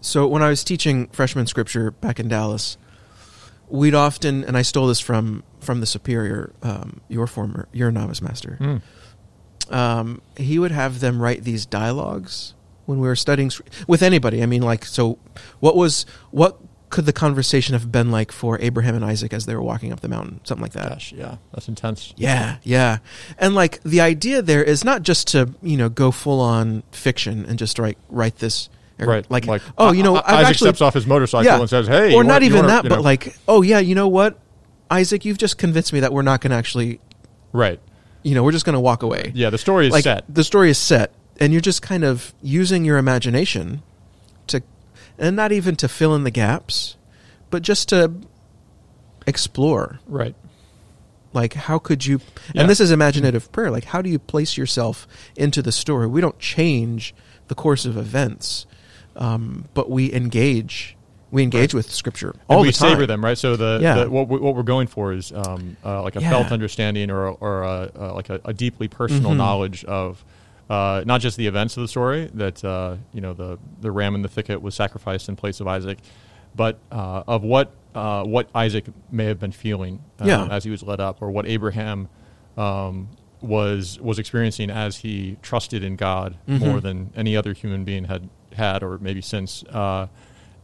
[0.00, 2.76] So when I was teaching freshman scripture back in Dallas,
[3.68, 8.20] we'd often and I stole this from from the superior um, your former your novice
[8.22, 8.58] master.
[8.60, 12.54] mm, um, he would have them write these dialogues
[12.86, 13.50] when we were studying
[13.86, 14.42] with anybody.
[14.42, 15.18] I mean, like, so
[15.60, 16.58] what was what
[16.94, 19.98] could the conversation have been like for Abraham and Isaac as they were walking up
[20.00, 20.90] the mountain, something like that?
[20.90, 22.14] gosh, yeah, that's intense.
[22.16, 22.98] Yeah, yeah,
[23.36, 27.44] and like the idea there is not just to you know go full on fiction
[27.46, 28.68] and just write write this.
[28.96, 29.28] Right.
[29.28, 31.60] Like, like oh, you know, I- I've Isaac actually steps off his motorcycle Yeah.
[31.60, 33.02] and says, "Hey," or not want- even wanna- that, you but know.
[33.02, 34.38] like, oh yeah, you know what,
[34.88, 37.00] Isaac, you've just convinced me that we're not going to actually,
[37.52, 37.80] right.
[38.22, 39.32] you know, we're just going to walk away.
[39.34, 40.24] Yeah, the story is like set.
[40.32, 43.82] the story is set and you're just kind of using your imagination
[45.18, 46.96] and not even to fill in the gaps
[47.50, 48.12] but just to
[49.26, 50.34] explore Right.
[51.32, 52.20] like how could you
[52.52, 52.62] Yeah.
[52.62, 56.20] and this is imaginative prayer like how do you place yourself into the story we
[56.20, 57.14] don't change
[57.48, 58.66] the course of events
[59.16, 60.96] um, but we engage
[61.30, 63.36] we engage with scripture all and we the time savor them, right?
[63.36, 64.04] So the, Yeah.
[64.04, 66.30] the what, we, what we're going for is um, uh, like a Yeah.
[66.30, 69.38] felt understanding or or a, uh, like a, a deeply personal Mhm.
[69.38, 70.24] knowledge of
[70.70, 74.14] uh, not just the events of the story that uh, you know the the ram
[74.14, 75.98] in the thicket was sacrificed in place of Isaac,
[76.54, 80.46] but uh, of what uh, what Isaac may have been feeling uh, Yeah.
[80.50, 82.08] as he was led up, or what Abraham
[82.56, 83.08] um,
[83.40, 86.60] was was experiencing as he trusted in God Mhm.
[86.60, 89.64] more than any other human being had had, or maybe since.
[89.64, 90.06] Uh,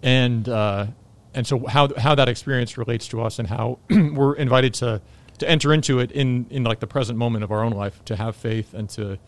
[0.03, 0.87] and uh,
[1.35, 5.03] and so how how that experience relates to us, and how we're invited to
[5.39, 8.17] to enter into it in in like the present moment of our own life, to
[8.17, 9.19] have faith and to,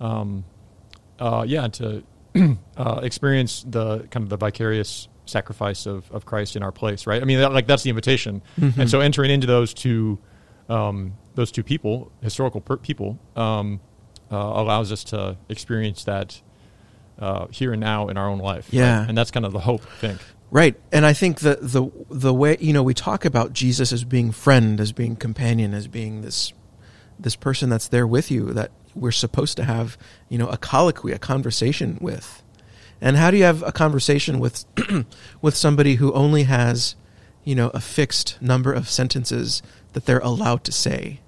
[0.00, 0.44] um,
[1.18, 2.02] uh, yeah, to
[2.76, 7.20] uh, experience the kind of the vicarious sacrifice of, of Christ in our place, right?
[7.20, 8.78] I mean, that, like that's the invitation, Mhm.
[8.78, 10.18] and so entering into those two
[10.68, 13.80] um, those two people, historical per- people, um,
[14.32, 16.40] uh, allows us to experience that
[17.20, 18.66] uh, here and now in our own life.
[18.66, 18.74] right?
[18.80, 19.04] Yeah.
[19.08, 19.82] and that's kind of the hope.
[19.84, 20.20] I think.
[20.50, 24.04] Right, and I think the the the way you know we talk about Jesus as
[24.04, 26.52] being friend, as being companion, as being this
[27.18, 29.96] this person that's there with you that we're supposed to have
[30.28, 32.42] you know a colloquy, a conversation with.
[33.00, 34.64] And how do you have a conversation with
[35.42, 36.96] with somebody who only has
[37.44, 41.20] you know a fixed number of sentences that they're allowed to say?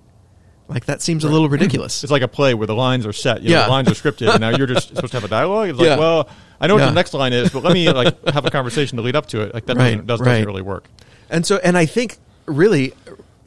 [0.66, 2.02] Like that seems a little ridiculous.
[2.04, 3.42] It's like a play where the lines are set.
[3.42, 3.64] You know, Yeah.
[3.66, 5.68] the lines are scripted, and now you're just supposed to have a dialogue.
[5.70, 5.98] It's like, Yeah.
[5.98, 6.28] well,
[6.60, 6.86] I know what Yeah.
[6.90, 9.40] the next line is, but let me like have a conversation to lead up to
[9.42, 9.54] it.
[9.54, 10.44] Like that Right, doesn't, does, right.
[10.44, 10.88] really work.
[11.30, 12.92] And so, and I think really,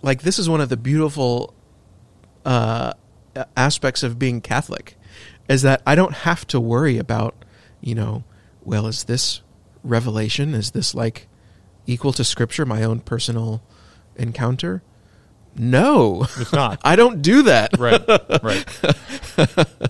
[0.04, 1.54] like this is one of the beautiful
[2.46, 2.94] uh,
[3.56, 4.96] aspects of being Catholic,
[5.50, 7.36] is that I don't have to worry about,
[7.82, 8.24] you know,
[8.64, 9.42] well, is this
[9.84, 10.54] revelation?
[10.54, 11.28] Is this like
[11.88, 12.66] equal to Scripture?
[12.66, 13.62] My own personal
[14.16, 14.84] encounter?
[15.54, 16.80] No, It's not.
[16.86, 17.78] I don't do that.
[17.78, 18.02] right,
[18.42, 18.66] right,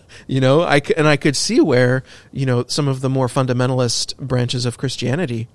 [0.28, 4.18] you know i and i could see where you know some of the more fundamentalist
[4.18, 5.48] branches of christianity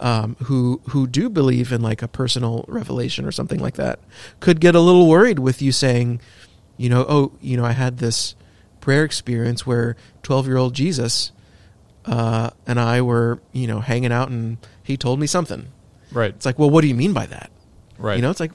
[0.00, 3.98] um, who who do believe in like a personal revelation or something like that
[4.40, 6.20] could get a little worried with you saying
[6.78, 8.34] you know oh you know i had this
[8.80, 11.32] prayer experience where 12 year old jesus
[12.06, 15.66] uh, and i were you know hanging out and he told me something
[16.12, 17.50] right, it's like well what do you mean by that
[17.98, 18.16] right.
[18.16, 18.52] you know it's like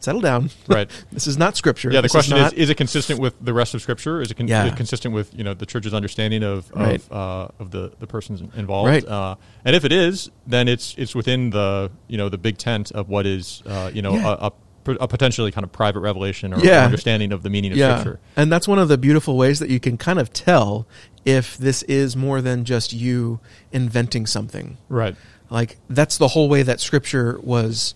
[0.00, 0.90] settle down Right.
[1.12, 1.98] this is not scripture yeah.
[1.98, 4.20] The This question not, is: Is it consistent with the rest of Scripture?
[4.20, 4.64] Is it, con- Yeah.
[4.66, 7.00] is it consistent with you know the church's understanding of Right.
[7.08, 8.88] of, uh, of the the persons involved?
[8.88, 9.06] Right.
[9.06, 12.90] Uh, and if it is, then it's it's within the you know the big tent
[12.90, 14.26] of what is uh, you know Yeah.
[14.40, 14.52] a, a,
[14.86, 16.84] a potentially kind of private revelation or Yeah.
[16.84, 18.00] understanding of the meaning of yeah.
[18.00, 18.20] Scripture.
[18.36, 20.86] And that's one of the beautiful ways that you can kind of tell
[21.24, 23.38] if this is more than just you
[23.72, 24.78] inventing something.
[24.88, 25.14] Right.
[25.50, 27.94] Like that's the whole way that scripture was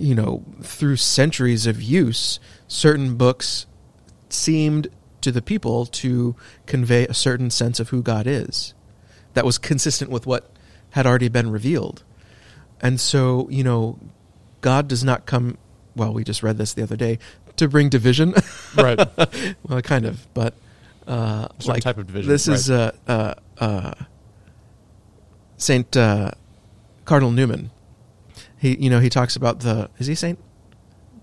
[0.00, 3.66] you know, through centuries of use, certain books
[4.28, 4.86] seemed
[5.20, 8.74] to the people to convey a certain sense of who God is
[9.34, 10.52] that was consistent with what
[10.90, 12.04] had already been revealed.
[12.80, 13.98] And so, you know,
[14.60, 15.58] God does not come
[15.98, 17.18] well, we just read this the other day
[17.56, 18.34] to bring division.
[18.76, 18.98] Right.
[19.66, 20.54] well, kind of, but
[21.06, 23.92] uh, Certain like type of division, This is uh, uh, uh,
[25.56, 26.30] Saint uh,
[27.04, 27.70] Cardinal Newman.
[28.58, 29.88] He, you know, he talks about the.
[29.98, 30.38] Is he Saint?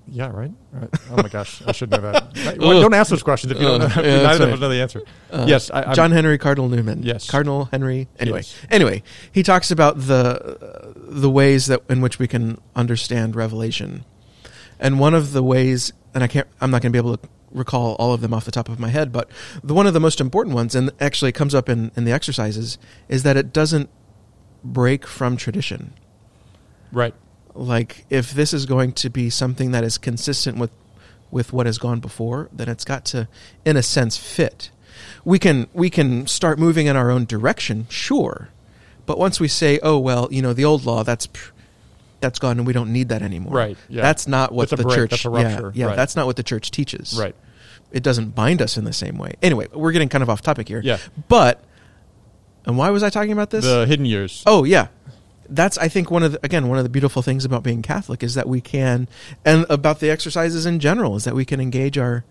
[0.08, 0.52] Yeah, right.
[0.72, 0.90] right.
[1.12, 2.32] Oh my gosh, I should know that.
[2.46, 2.58] Right.
[2.66, 4.02] Well, don't ask those questions if you don't Uh, know.
[4.04, 5.02] yeah, neither of us know the answer.
[5.32, 7.02] Uh, yes, I, John Henry Cardinal Newman.
[7.04, 7.30] Yes.
[7.30, 8.08] Cardinal Henry.
[8.20, 8.56] Anyway, Yes.
[8.70, 14.06] anyway, he talks about the the ways that in which we can understand Revelation,
[14.80, 17.30] and one of the ways, and I can't, I'm not going to be able to
[17.52, 19.30] recall all of them off the top of my head, but
[19.64, 22.78] the one of the most important ones, and actually comes up in in the exercises,
[23.08, 23.90] is that it doesn't
[24.64, 25.94] break from tradition.
[26.92, 27.14] right.
[27.58, 30.72] Like if this is going to be something that is consistent with
[31.32, 33.30] with what has gone before, then it's got to,
[33.64, 34.72] in a sense, fit.
[35.24, 38.50] We can we can start moving in our own direction, sure,
[39.06, 41.52] but once we say, "Oh well, you know, the old law that's pr-
[42.22, 44.02] that's gone, and we don't need that anymore," Right, yeah.
[44.02, 45.10] That's not what That's the break, church.
[45.12, 45.96] that's a yeah, rupture, Yeah, right.
[45.96, 47.16] that's not what the church teaches.
[47.20, 47.36] Right.
[47.92, 49.34] It doesn't bind us in the same way.
[49.42, 50.82] Anyway, we're getting kind of off topic here.
[50.84, 50.98] Yeah.
[51.28, 51.64] But
[52.66, 53.64] and why was I talking about this?
[53.66, 54.44] The hidden years.
[54.46, 54.88] Oh yeah,
[55.50, 58.24] that's I think one of the, again one of the beautiful things about being Catholic
[58.24, 59.08] is that we can,
[59.46, 62.24] and about the exercises in general is that we can engage our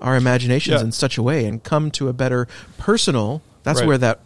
[0.00, 0.84] our imaginations Yeah.
[0.86, 3.42] in such a way and come to a better personal.
[3.62, 3.86] That's Right.
[3.88, 4.20] where that,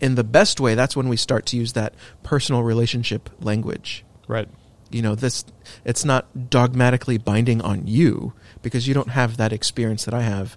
[0.00, 4.04] in the best way, that's when we start to use that personal relationship language.
[4.28, 4.48] Right.
[4.90, 5.44] You know, this
[5.84, 8.32] it's not dogmatically binding on you
[8.62, 10.56] because you don't have that experience that I have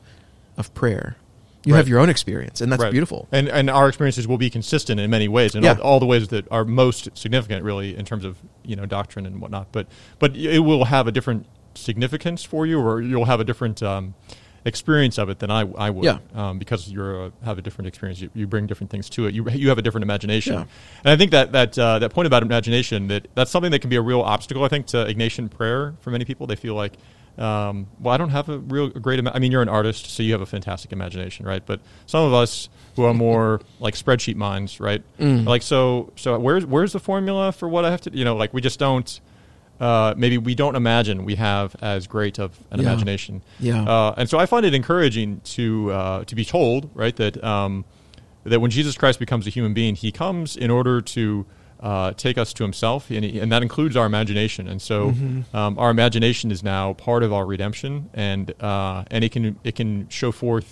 [0.58, 1.18] of prayer.
[1.66, 2.92] You have your own experience, and that's Right.
[2.92, 3.30] beautiful.
[3.32, 5.76] And and our experiences will be consistent in many ways, and Yeah.
[5.76, 9.26] all, all the ways that are most significant, really, in terms of you know doctrine
[9.26, 9.68] and whatnot.
[9.72, 9.88] But
[10.20, 14.14] but it will have a different significance for you, or you'll have a different um,
[14.66, 16.06] experience of it than I, I would.
[16.06, 16.20] Yeah.
[16.34, 19.34] Um, because you're uh, have a different experience, you, you bring different things to it.
[19.34, 20.66] You you have a different imagination, Yeah.
[21.04, 23.90] and I think that that uh, that point about imagination that that's something that can
[23.90, 24.64] be a real obstacle.
[24.64, 26.48] I think to Ignatian prayer for many people.
[26.48, 26.94] They feel like.
[27.36, 29.18] Um, well, I don't have a real great.
[29.18, 31.66] Ima- I mean, you're an artist, so you have a fantastic imagination, right?
[31.66, 35.02] But some of us who are more like spreadsheet minds, right?
[35.20, 35.44] Mm.
[35.48, 38.16] Like, so, so where's where's the formula for what I have to?
[38.16, 39.20] You know, like we just don't.
[39.84, 42.88] Uh, maybe we don't imagine we have as great of an Yeah.
[42.88, 43.42] imagination.
[43.60, 43.84] Yeah.
[43.94, 47.84] Uh, and so I find it encouraging to uh, to be told, right, that um,
[48.46, 51.46] that when Jesus Christ becomes a human being, he comes in order to
[51.80, 54.68] uh, take us to himself, and, he- and that includes our imagination.
[54.70, 55.56] And so Mm-hmm.
[55.60, 59.76] um, our imagination is now part of our redemption, and uh, and it can it
[59.76, 60.68] can show forth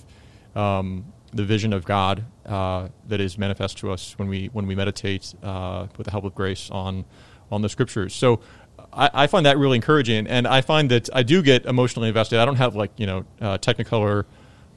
[0.56, 4.76] um, the vision of God uh, that is manifest to us when we when we
[4.76, 7.04] meditate uh, with the help of grace on
[7.52, 8.14] on the scriptures.
[8.16, 8.40] So
[8.94, 12.40] I, I find that really encouraging, and I find that I do get emotionally invested.
[12.40, 14.26] I don't have like you know uh, Technicolor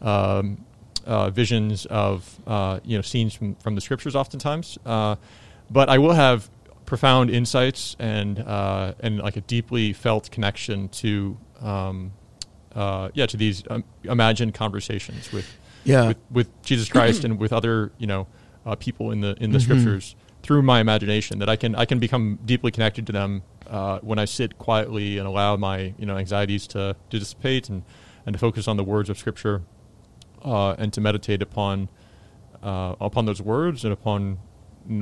[0.03, 0.65] um,
[1.07, 5.17] uh, visions of uh, you know scenes from, from the scriptures oftentimes, uh,
[5.71, 6.49] but I will have
[6.87, 12.13] profound insights and uh, and like a deeply felt connection to um,
[12.75, 15.47] uh, yeah to these um, imagined conversations with
[15.85, 16.09] Yeah.
[16.09, 18.27] with, with Jesus Christ and with other you know
[18.67, 19.63] uh, people in the in the Mhm.
[19.63, 23.99] scriptures through my imagination that I can I can become deeply connected to them uh,
[24.01, 27.83] when I sit quietly and allow my you know anxieties to, to dissipate and,
[28.27, 29.63] and to focus on the words of Scripture
[30.45, 31.89] uh, and to meditate upon
[32.63, 34.39] uh, upon those words and upon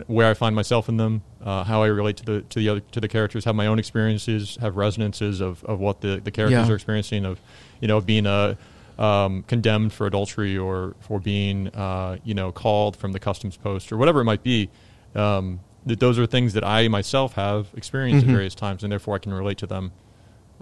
[0.07, 2.81] where I find myself in them, uh, how I relate to the to the other
[2.81, 6.67] to the characters, have my own experiences, have resonances of, of what the, the characters
[6.69, 6.73] Yeah.
[6.73, 7.41] are experiencing, of
[7.81, 8.55] you know being uh,
[8.99, 13.91] um, condemned for adultery or for being uh, you know called from the customs post
[13.91, 14.71] or whatever it might be.
[15.17, 18.31] Um, that those are things that I myself have experienced Mhm.
[18.31, 19.93] at various times, and therefore I can relate to them.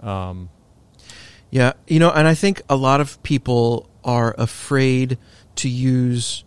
[0.01, 0.49] Um,
[1.53, 5.17] Yeah, you know, and I think a lot of people are afraid
[5.57, 6.45] to use,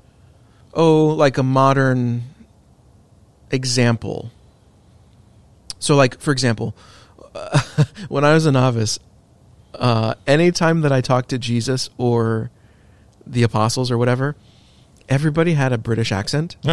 [0.73, 2.23] oh, like a modern
[3.51, 4.31] example.
[5.79, 6.75] So, like for example,
[8.09, 8.99] when I was a novice,
[9.75, 12.51] uh, anytime that I talked to Jesus or
[13.27, 14.37] the apostles or whatever,
[15.09, 16.57] everybody had a British accent,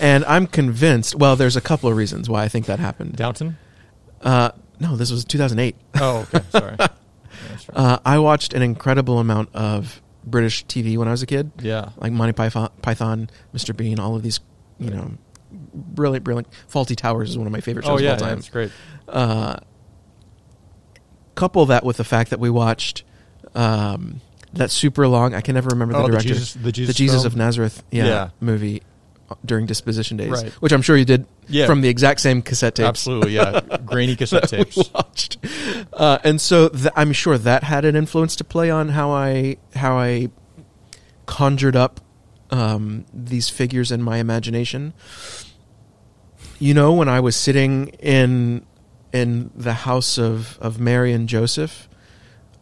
[0.00, 1.14] and I'm convinced.
[1.14, 3.16] Well, there's a couple of reasons why I think that happened.
[3.16, 3.56] Downton.
[4.20, 5.76] Uh, no, this was 2008.
[6.00, 6.44] Oh, okay.
[6.50, 6.76] Sorry.
[7.48, 7.76] Yeah, right.
[7.76, 11.90] Uh, I watched an incredible amount of British TV when I was a kid, yeah.
[11.98, 13.76] like Monty Python, Python, Mr.
[13.76, 14.40] Bean, all of these,
[14.78, 15.12] you know,
[15.52, 16.48] brilliant, brilliant.
[16.70, 18.34] Fawlty Towers is one of my favorite shows Oh of yeah, all yeah, time.
[18.36, 18.70] that's great.
[19.06, 19.56] Uh,
[21.34, 23.04] couple that with the fact that we watched
[23.54, 24.20] um,
[24.54, 25.34] that super long.
[25.34, 26.28] I can never remember the Oh, the director.
[26.28, 27.26] Jesus- the Jesus Jesus film?
[27.26, 28.28] of Nazareth, yeah, Yeah.
[28.40, 28.82] movie
[29.44, 30.52] during disposition days, Right.
[30.60, 31.66] which I'm sure you did Yeah.
[31.66, 32.86] from the exact same cassette tapes.
[32.88, 33.60] Absolutely, yeah.
[33.84, 34.76] Grainy cassette tapes.
[34.94, 35.38] watched.
[35.92, 39.56] Uh, and so th- I'm sure that had an influence to play on how I
[39.74, 40.28] how I
[41.26, 42.00] conjured up
[42.50, 44.92] um, these figures in my imagination.
[46.58, 48.64] You know, when I was sitting in
[49.12, 51.88] in the house of, of Mary and Joseph,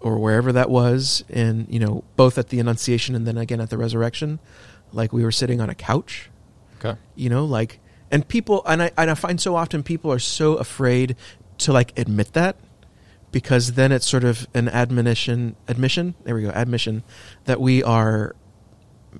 [0.00, 3.70] or wherever that was, and you know, both at the Annunciation and then again at
[3.70, 4.38] the Resurrection,
[4.92, 6.30] like we were sitting on a couch
[6.84, 6.98] Okay.
[7.14, 10.54] you know like and people and I, and I find so often people are so
[10.56, 11.16] afraid
[11.58, 12.56] to like admit that
[13.32, 17.02] because then it's sort of an admonition admission there we go admission
[17.46, 18.34] that we are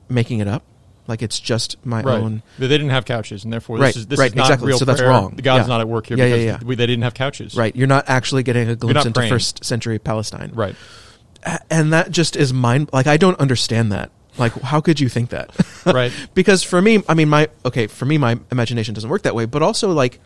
[0.09, 0.63] making it up
[1.07, 2.19] like it's just my Right.
[2.19, 4.69] own They didn't have couches, and therefore Right, this is this right, is not exactly.
[4.69, 5.11] real So that's prayer.
[5.11, 5.39] wrong.
[5.43, 5.75] God's Yeah.
[5.75, 6.67] not at work here Yeah, yeah, because yeah.
[6.67, 7.55] We, they didn't have couches.
[7.57, 9.31] right you're not actually getting a glimpse into praying.
[9.33, 10.75] first century palestine Right.
[11.71, 15.31] And that just is mind like i don't understand that like how could you think
[15.31, 15.51] that
[15.87, 16.13] Right.
[16.35, 19.45] because for me i mean my okay for me my imagination doesn't work that way
[19.47, 20.21] but also like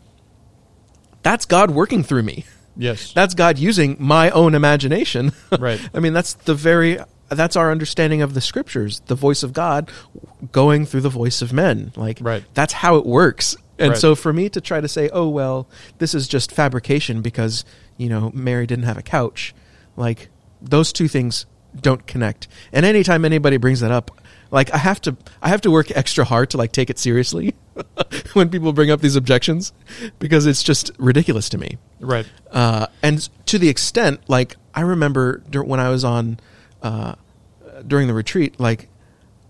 [1.23, 2.45] that's god working through me
[2.77, 3.13] Yes.
[3.13, 5.81] that's god using my own imagination Right.
[5.95, 9.91] i mean that's the very that's our understanding of the scriptures the voice of god
[10.53, 12.45] going through the voice of men like Right.
[12.55, 13.99] that's how it works and Right.
[13.99, 15.69] so for me to try to say oh well
[15.99, 17.65] this is just fabrication because
[17.97, 19.55] you know mary didn't have a couch
[19.97, 20.29] like
[20.63, 21.47] those two things
[21.81, 24.11] don't connect and anytime anybody brings that up
[24.51, 27.55] like i have to i have to work extra hard to like take it seriously
[28.33, 29.73] when people bring up these objections
[30.19, 32.27] because it's just ridiculous to me right.
[32.53, 36.41] uh, and to the extent like i remember dur- when i was on
[36.83, 37.15] uh,
[37.87, 38.89] during the retreat like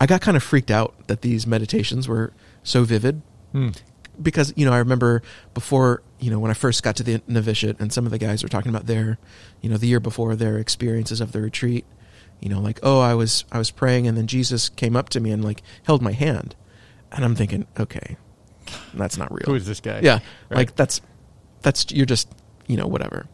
[0.01, 3.69] i got kind of freaked out that these meditations were so vivid Hmm.
[4.21, 5.23] because you know I remember
[5.55, 8.43] before you know when I first got to the novitiate and some of the guys
[8.43, 9.17] were talking about their
[9.63, 11.87] you know the year before their experiences of the retreat
[12.41, 15.21] you know like oh I was I was praying and then Jesus came up to
[15.21, 16.55] me and like held my hand
[17.13, 18.17] and I'm thinking okay
[18.95, 20.01] that's not real Who is this guy?
[20.03, 20.21] yeah
[20.51, 20.59] Right.
[20.59, 21.01] like that's
[21.63, 22.29] that's you're just
[22.67, 23.27] you know whatever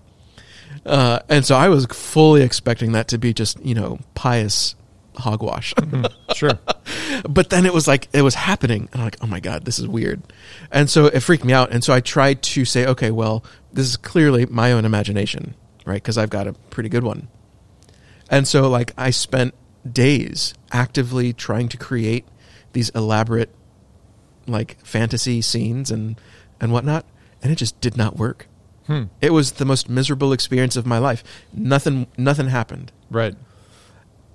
[0.87, 4.75] uh, and so I was fully expecting that to be just you know pious
[5.17, 6.13] hogwash Mhm.
[6.35, 6.59] Sure.
[7.29, 9.79] but then it was like it was happening and i'm like oh my god this
[9.79, 10.21] is weird
[10.73, 13.87] and so it freaked me out and so i tried to say okay well this
[13.87, 15.55] is clearly my own imagination
[15.87, 17.29] right because i've got a pretty good one
[18.35, 19.55] and so like i spent
[19.91, 22.25] days actively trying to create
[22.73, 23.51] these elaborate
[24.47, 26.21] like fantasy scenes and
[26.61, 27.05] and whatnot
[27.43, 28.47] and it just did not work
[28.87, 29.05] Hmm.
[29.23, 33.35] it was the most miserable experience of my life nothing nothing happened Right.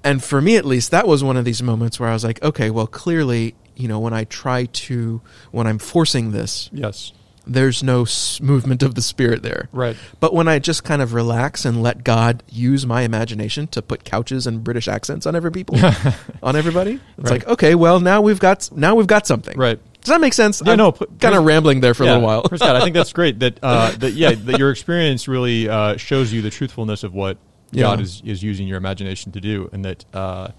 [0.03, 2.41] and for me at least that was one of these moments where i was like
[2.41, 7.11] okay well clearly you know when i try to when i'm forcing this Yes.
[7.47, 9.95] There's no s- movement of the spirit there Right.
[10.19, 14.03] but when i just kind of relax and let god use my imagination to put
[14.03, 15.77] couches and british accents on every people
[16.43, 17.39] on everybody it's Right.
[17.41, 19.79] like okay well now we've got now we've got something Right.
[20.01, 22.41] does that make sense Yeah, no, put- kind of rambling there for a little while
[22.43, 22.61] God.
[22.61, 23.39] I think that's great.
[23.39, 27.37] That uh, that yeah, that your experience really uh, shows you the truthfulness of what
[27.71, 27.83] Yeah.
[27.83, 30.49] God is is using your imagination to do, and that uh,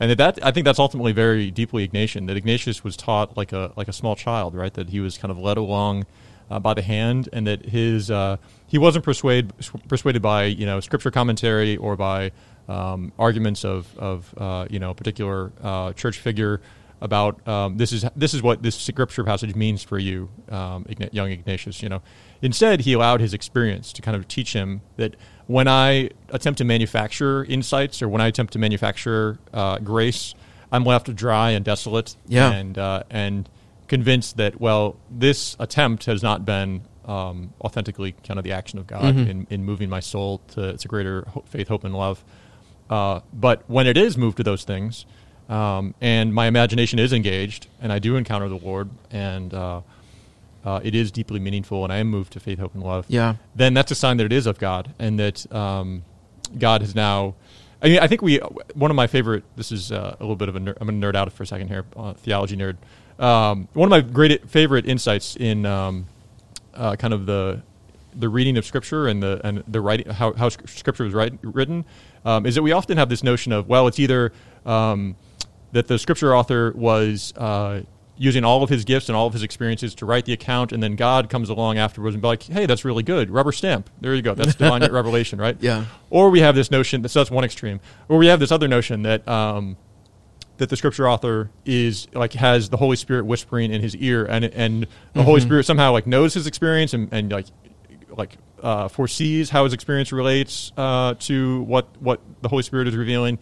[0.00, 2.26] and that, that I think that's ultimately very deeply Ignatian.
[2.28, 4.72] That Ignatius was taught like a like a small child, right?
[4.74, 6.06] That he was kind of led along
[6.50, 8.36] uh, by the hand, and that his uh,
[8.66, 9.52] he wasn't persuaded
[9.88, 12.32] persuaded by you know scripture commentary or by
[12.68, 16.60] um, arguments of of uh, you know a particular uh, church figure.
[17.00, 21.30] about um, this is this is what this scripture passage means for you, um, young
[21.30, 21.82] Ignatius.
[21.82, 22.02] You know,
[22.40, 25.14] instead he allowed his experience to kind of teach him that
[25.46, 30.34] when I attempt to manufacture insights or when I attempt to manufacture uh, grace,
[30.72, 32.16] I'm left dry and desolate.
[32.26, 32.50] Yeah.
[32.52, 33.48] and uh, and
[33.88, 38.86] convinced that well, this attempt has not been um, authentically kind of the action of
[38.86, 39.28] God Mhm.
[39.28, 42.24] in, in moving my soul to its a greater ho- faith, hope, and love.
[42.88, 45.04] Uh, but when it is moved to those things,
[45.50, 49.82] um, and my imagination is engaged, and I do encounter the Lord, and uh,
[50.64, 53.04] uh, it is deeply meaningful, and I am moved to faith, hope, and love.
[53.08, 53.34] Yeah.
[53.54, 56.04] Then that's a sign that it is of God, and that um,
[56.58, 57.34] God has now.
[57.82, 58.38] I mean, I think we.
[58.72, 59.44] One of my favorite.
[59.56, 60.60] This is uh, a little bit of a.
[60.60, 61.84] Ner- I'm going to nerd out for a second here.
[61.94, 62.76] Uh, theology nerd.
[63.18, 66.06] Um, one of my great favorite insights in um,
[66.74, 67.62] uh, kind of the
[68.16, 71.84] the reading of scripture and the and the writing how how scripture is write, written
[72.24, 74.32] um, is that we often have this notion of well it's either
[74.64, 75.16] um,
[75.72, 77.80] that the scripture author was uh,
[78.16, 80.80] using all of his gifts and all of his experiences to write the account and
[80.82, 83.30] then God comes along afterwards and be like hey that's really good.
[83.30, 83.90] Rubber stamp.
[84.00, 84.34] There you go.
[84.34, 85.56] That's divine revelation right?
[85.60, 85.86] Yeah.
[86.10, 87.80] or we have this notion that's that's one extreme.
[88.08, 89.76] Or we have this other notion that um,
[90.58, 94.44] that the scripture author is like has the Holy Spirit whispering in his ear, and
[94.44, 95.44] and the Holy Mhm.
[95.44, 97.46] Spirit somehow like knows his experience and, and like
[98.16, 102.96] like uh, foresees how his experience relates uh, to what what the Holy Spirit is
[102.96, 103.38] revealing.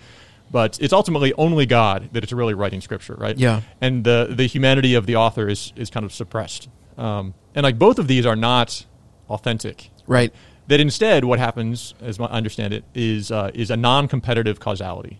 [0.51, 3.37] But it's ultimately only God that it's really writing scripture, right?
[3.39, 3.63] Yeah.
[3.81, 6.69] And the the humanity of the author is is kind of suppressed.
[6.99, 8.85] Um, and like both of these are not
[9.31, 10.33] authentic, Right.
[10.69, 15.19] that instead what happens, as I understand it, is uh, is a non-competitive causality.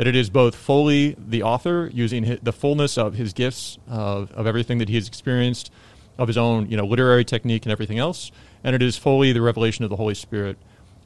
[0.00, 4.32] That it is both fully the author using hi the fullness of his gifts of,
[4.32, 5.70] of everything that he has experienced,
[6.16, 8.32] of his own you know literary technique and everything else,
[8.64, 10.56] and it is fully the revelation of the Holy Spirit,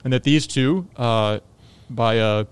[0.05, 1.41] and that these two, uh,
[1.91, 2.47] by a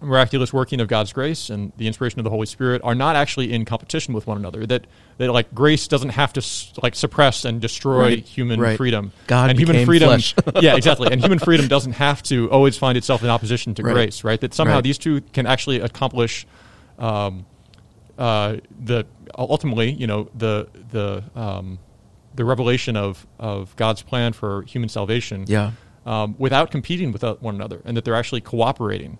[0.00, 3.52] miraculous working of God's grace and the inspiration of the Holy Spirit, are not actually
[3.52, 4.66] in competition with one another.
[4.66, 4.86] That
[5.18, 6.42] that like grace doesn't have to
[6.82, 8.76] like suppress and destroy Right, human right.
[8.76, 9.12] freedom.
[9.26, 10.34] God and human freedom flesh.
[10.60, 11.10] yeah, exactly.
[11.10, 13.92] And human freedom doesn't have to always find itself in opposition to Right.
[13.92, 14.40] grace, right?
[14.40, 16.46] That somehow these two can actually accomplish
[16.98, 17.46] um,
[18.18, 21.78] uh, the ultimately, you know, the the um,
[22.34, 25.44] the revelation of of God's plan for human salvation.
[25.46, 25.72] Yeah.
[26.06, 29.18] Um, without competing with one another, and that they're actually cooperating.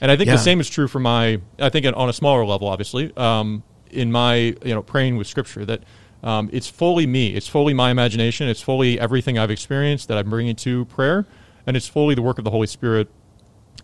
[0.00, 0.34] And I think Yeah.
[0.34, 1.40] the same is true for my.
[1.60, 5.64] I think on a smaller level, obviously, um, in my you know praying with Scripture
[5.64, 5.82] that.
[6.24, 7.34] Um, it's fully me.
[7.34, 8.48] It's fully my imagination.
[8.48, 11.26] It's fully everything I've experienced that I'm bringing to prayer,
[11.66, 13.08] and it's fully the work of the Holy Spirit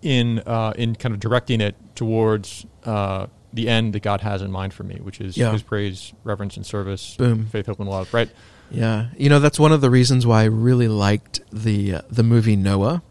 [0.03, 4.51] in uh, in kind of directing it towards uh, the end that God has in
[4.51, 5.53] mind for me, which is Yeah.
[5.53, 7.45] His praise, reverence, and service, Boom.
[7.45, 8.13] faith, hope, and love.
[8.15, 8.31] Right?
[8.71, 9.09] Yeah.
[9.17, 12.57] You know, that's one of the reasons why I really liked the uh, the movie
[12.57, 13.03] Noah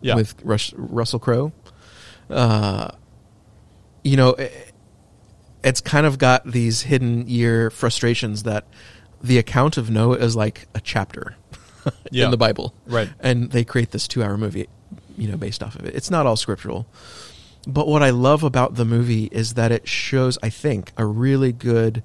[0.00, 0.14] Yeah.
[0.16, 1.52] with Rush, Russell Crowe.
[2.28, 2.90] Uh,
[4.02, 4.72] you know, it,
[5.62, 8.66] it's kind of got these hidden year frustrations that
[9.22, 11.36] the account of Noah is like a chapter
[12.10, 12.26] Yeah.
[12.26, 12.74] in the Bible.
[12.86, 13.08] Right.
[13.20, 14.68] And they create this two hour movie,
[15.16, 15.94] you know, based off of it.
[15.94, 16.86] It's not all scriptural.
[17.66, 21.50] But what I love about the movie is that it shows, I think, a really
[21.52, 22.02] good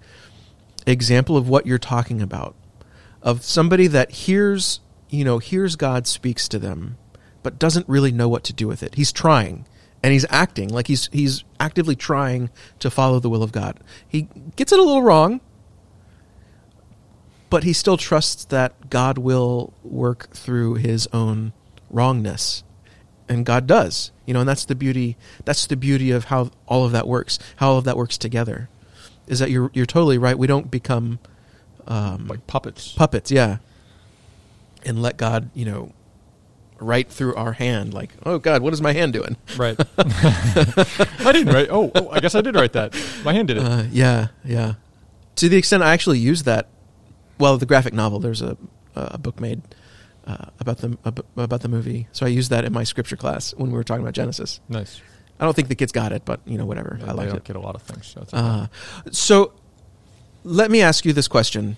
[0.87, 2.55] example of what you're talking about.
[3.23, 6.97] Of somebody that hears, you know, hears God speaks to them,
[7.43, 8.95] but doesn't really know what to do with it.
[8.95, 9.65] He's trying
[10.03, 12.49] and he's acting like he's he's actively trying
[12.79, 13.79] to follow the will of God.
[14.07, 15.41] He gets it a little wrong,
[17.49, 21.53] but he still trusts that God will work through his own
[21.89, 22.63] wrongness.
[23.29, 24.11] And God does.
[24.25, 27.39] You know, and that's the beauty that's the beauty of how all of that works.
[27.57, 28.69] How all of that works together.
[29.27, 30.37] Is that you're you're totally right.
[30.37, 31.19] We don't become
[31.87, 32.93] um, Like puppets.
[32.93, 33.57] puppets, yeah.
[34.83, 35.93] And let God, you know,
[36.79, 39.79] write through our hand like, "Oh God, what is my hand doing?" Right.
[39.97, 41.67] I didn't write.
[41.69, 42.95] Oh, oh, I guess I did write that.
[43.23, 43.63] My hand did it.
[43.63, 44.73] Uh, yeah, yeah.
[45.35, 46.67] To the extent I actually use that,
[47.37, 48.19] well, the graphic novel.
[48.19, 48.57] There's a
[48.95, 49.61] a book made
[50.25, 50.97] uh, about the
[51.37, 54.01] about the movie, so I used that in my scripture class when we were talking
[54.01, 54.59] about Genesis.
[54.67, 54.99] nice.
[55.39, 56.97] I don't think the kids got it, but you know, whatever.
[56.99, 57.43] Yeah, I they it.
[57.43, 58.05] get a lot of things.
[58.07, 58.67] So Uh,
[59.11, 59.53] so,
[60.43, 61.77] let me ask you this question,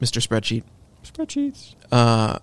[0.00, 0.64] Mister Spreadsheet.
[1.04, 1.74] Spreadsheets.
[1.92, 2.38] Uh,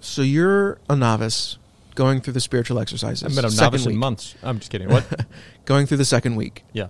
[0.00, 1.58] so you're a novice
[1.94, 3.22] going through the spiritual exercises.
[3.24, 3.98] I've been a second novice in week.
[3.98, 4.34] months.
[4.42, 4.88] I'm just kidding.
[4.88, 5.26] What?
[5.64, 6.64] going through the second week.
[6.72, 6.88] yeah.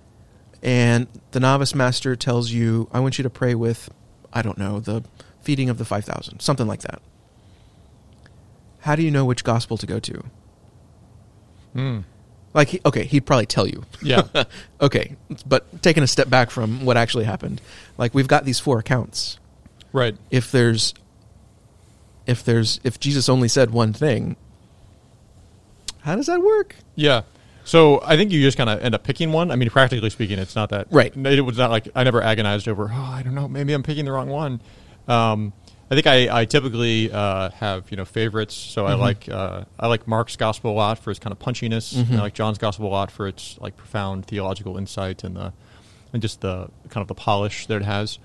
[0.63, 3.89] and the novice master tells you, I want you to pray with,
[4.33, 5.03] I don't know, the
[5.41, 7.01] feeding of the 5,000, something like that.
[8.79, 10.23] How do you know which gospel to go to?
[11.73, 11.99] Hmm.
[12.55, 13.83] Like, he, okay, he'd probably tell you.
[14.01, 14.23] Yeah.
[14.81, 17.61] okay, but taking a step back from what actually happened,
[17.97, 19.37] like we've got these four accounts.
[19.91, 20.15] Right.
[20.31, 20.93] If there's,
[22.25, 24.37] if there's, if Jesus only said one thing,
[25.99, 26.77] how does that work?
[26.95, 27.23] Yeah.
[27.65, 29.51] So I think you just kind of end up picking one.
[29.51, 31.13] I mean, practically speaking, it's not that Right.
[31.13, 32.89] It was not like I never agonized over.
[32.89, 33.49] Oh, I don't know.
[33.49, 34.61] Maybe I'm picking the wrong one.
[35.09, 35.51] Um,
[35.89, 38.55] I think I, I typically uh, have you know favorites.
[38.55, 39.01] So I Mm-hmm.
[39.01, 41.93] like uh, I like Mark's gospel a lot for its kind of punchiness.
[41.93, 42.11] Mm-hmm.
[42.13, 45.53] And I like John's gospel a lot for its like profound theological insight and the
[46.13, 48.19] and just the kind of the polish that it has.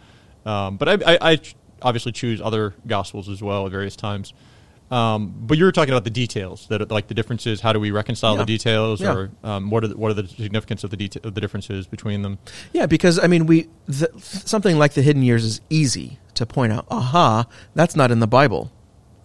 [0.46, 1.40] Um, but I, I, I
[1.82, 4.32] obviously choose other gospels as well at various times.
[4.90, 7.60] Um, but you were talking about the details that like the differences.
[7.60, 8.38] How do we reconcile Yeah.
[8.40, 9.12] the details, Yeah.
[9.14, 11.86] or um, what are the, what are the significance of the deta- of the differences
[11.86, 12.38] between them?
[12.72, 16.72] Yeah, because I mean, we th- something like the hidden years is easy to point
[16.72, 16.86] out.
[16.90, 18.72] Aha, that's not in the Bible.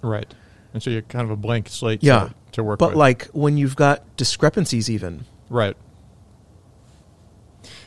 [0.03, 0.31] Right.
[0.73, 2.97] And so you're kind of a blank slate Yeah, to, to work but with.
[2.97, 5.75] like when you've got discrepancies, even right.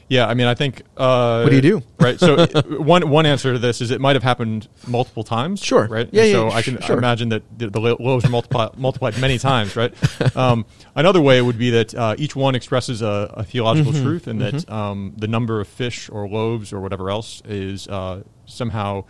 [0.08, 0.82] Yeah, I mean, I think.
[0.96, 1.82] Uh, What do you do?
[2.00, 2.18] Right.
[2.18, 2.46] So
[2.78, 5.60] one one answer to this is it might have happened multiple times.
[5.62, 5.86] Sure.
[5.86, 6.08] Right.
[6.12, 6.96] Yeah, yeah, So I can sure.
[6.96, 9.76] imagine that the, the loaves are multiplied multiplied many times.
[9.76, 9.92] Right.
[10.36, 14.04] Um, another way would be that uh, each one expresses a, a theological Mm-hmm.
[14.04, 18.22] truth, and that um, the number of fish or loaves or whatever else is uh,
[18.46, 19.04] somehow.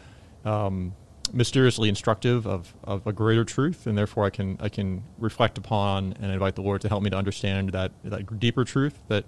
[0.44, 0.94] Um,
[1.30, 6.14] mysteriously instructive of, of a greater truth, and therefore I can I can reflect upon
[6.20, 9.26] and invite the Lord to help me to understand that that deeper truth that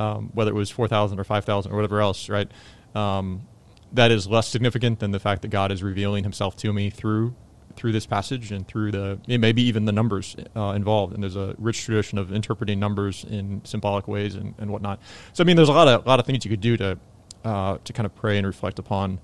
[0.00, 2.50] um, whether it was four thousand or five thousand or whatever else, right?
[2.94, 3.46] Um,
[3.92, 7.34] that is less significant than the fact that God is revealing Himself to me through
[7.76, 11.14] through this passage and through the maybe even the numbers uh, involved.
[11.14, 15.00] And there's a rich tradition of interpreting numbers in symbolic ways and, and whatnot.
[15.32, 16.98] So I mean, there's a lot of a lot of things you could do to
[17.44, 19.20] uh, to kind of pray and reflect upon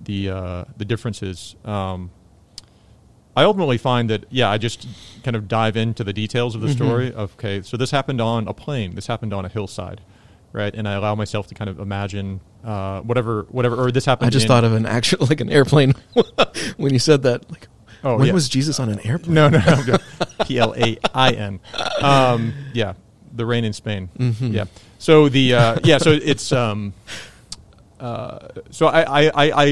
[0.00, 1.56] the uh, the differences.
[1.64, 2.10] Um,
[3.36, 4.86] I ultimately find that yeah, I just
[5.22, 7.12] kind of dive into the details of the story.
[7.12, 8.94] Of, okay, so this happened on a plane.
[8.94, 10.00] This happened on a hillside,
[10.52, 10.74] right?
[10.74, 14.28] And I allow myself to kind of imagine uh, whatever whatever or this happened.
[14.28, 15.94] I just in- thought of an actual like an airplane
[16.76, 17.50] when you said that.
[17.50, 17.68] Like,
[18.06, 18.32] Oh, when yeah.
[18.34, 19.32] was Jesus on an airplane?
[19.34, 19.96] No, no, no.
[20.44, 21.58] P L A I N.
[22.02, 22.92] Um, yeah,
[23.32, 24.10] the rain in Spain.
[24.18, 24.48] Mm-hmm.
[24.48, 24.64] Yeah.
[24.98, 26.92] So the uh, yeah, so it's um,
[28.04, 29.64] uh, so I I, I,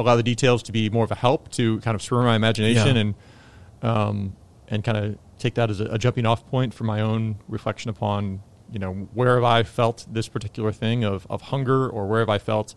[0.00, 2.94] allow the details to be more of a help to kind of spur my imagination
[2.96, 3.00] Yeah.
[3.02, 3.14] and
[3.82, 4.36] um,
[4.68, 7.88] and kind of take that as a, a jumping off point for my own reflection
[7.90, 12.20] upon you know where have I felt this particular thing of of hunger or where
[12.20, 12.74] have I felt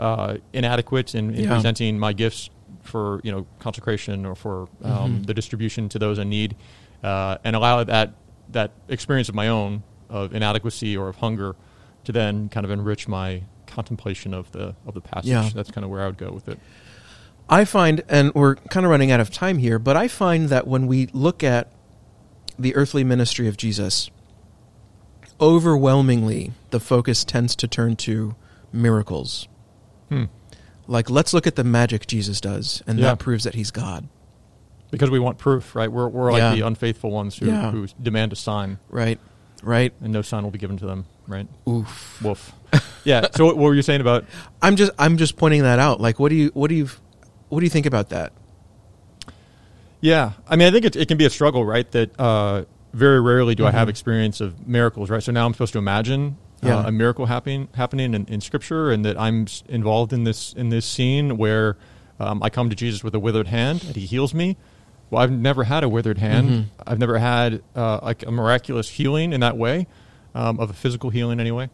[0.00, 1.52] uh, inadequate in, in Yeah.
[1.54, 2.50] presenting my gifts
[2.82, 5.22] for you know consecration or for um, Mm-hmm.
[5.24, 6.54] the distribution to those in need,
[7.02, 8.12] uh, and allow that
[8.52, 11.56] that experience of my own of inadequacy or of hunger
[12.04, 13.42] to then kind of enrich my
[13.76, 15.30] contemplation of the of the passage.
[15.30, 15.48] Yeah.
[15.54, 16.58] That's kind of where I would go with it.
[17.48, 20.66] I find, and we're kind of running out of time here, but I find that
[20.66, 21.70] when we look at
[22.58, 24.10] the earthly ministry of Jesus,
[25.40, 28.34] overwhelmingly the focus tends to turn to
[28.72, 29.46] miracles.
[30.08, 30.24] Hmm.
[30.88, 33.06] Like, let's look at the magic Jesus does, and Yeah.
[33.10, 34.08] that proves that he's God,
[34.90, 35.90] Because we want proof, right?
[35.90, 36.54] We're, we're like Yeah.
[36.54, 37.70] the unfaithful ones who, Yeah.
[37.72, 39.18] who demand a sign, right?
[39.62, 39.92] Right?
[40.00, 41.46] and no sign will be given to them, right?
[41.68, 42.20] Oof.
[42.22, 42.52] Woof.
[43.04, 43.26] yeah.
[43.34, 44.24] So what, were you saying about?
[44.62, 46.00] I'm just, I'm just pointing that out.
[46.00, 46.88] Like, what do you, what do you,
[47.48, 48.32] what do you think about that?
[50.00, 51.90] Yeah, I mean, I think it, it can be a struggle, right?
[51.92, 53.90] That uh, very rarely do I have Mhm.
[53.90, 55.22] experience of miracles, right?
[55.22, 56.78] So now I'm supposed to imagine Yeah.
[56.78, 60.68] uh, a miracle happening happening in, in Scripture, and that I'm involved in this in
[60.68, 61.76] this scene where
[62.20, 64.56] um, I come to Jesus with a withered hand and He heals me.
[65.10, 66.50] Well, I've never had a withered hand.
[66.50, 66.64] Mhm.
[66.86, 69.86] I've never had uh, like a miraculous healing in that way,
[70.36, 71.68] um, of a physical healing anyway,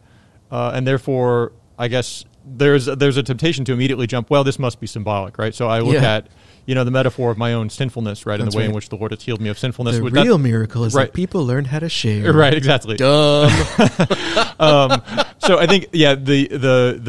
[0.51, 4.29] uh, and therefore, I guess there's there's a temptation to immediately jump.
[4.29, 5.53] Well, this must be symbolic, right?
[5.53, 6.15] So I look Yeah.
[6.15, 6.27] at
[6.65, 8.95] you know the metaphor of my own sinfulness, right, and the way in which the
[8.95, 9.97] Lord has healed me of sinfulness.
[9.97, 11.05] the Would that- real miracle is right.
[11.07, 12.31] that people learned how to share.
[12.43, 12.95] right, exactly.
[12.95, 13.51] Dumb.
[14.59, 15.01] um,
[15.39, 16.99] so I think yeah, the the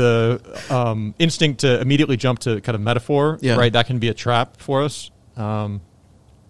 [0.68, 3.56] the um, instinct to immediately jump to kind of metaphor, Yeah.
[3.56, 5.10] right, that can be a trap for us.
[5.36, 5.80] Um,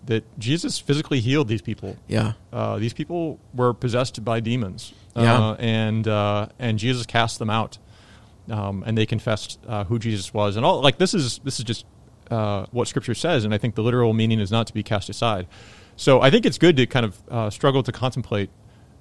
[0.06, 1.96] that Jesus physically healed these people.
[2.08, 2.32] yeah.
[2.52, 5.38] Uh, these people were possessed by demons, Yeah.
[5.50, 7.78] uh, and uh, and Jesus cast them out,
[8.50, 11.64] um, and they confessed uh, who Jesus was, and all like this is this is
[11.64, 11.86] just
[12.30, 15.08] uh, what Scripture says, and I think the literal meaning is not to be cast
[15.08, 15.46] aside.
[15.96, 18.50] So I think it's good to kind of uh, struggle to contemplate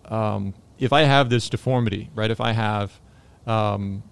[0.05, 2.29] um, if I have this deformity, right?
[2.29, 2.99] If I have,
[3.47, 4.03] um,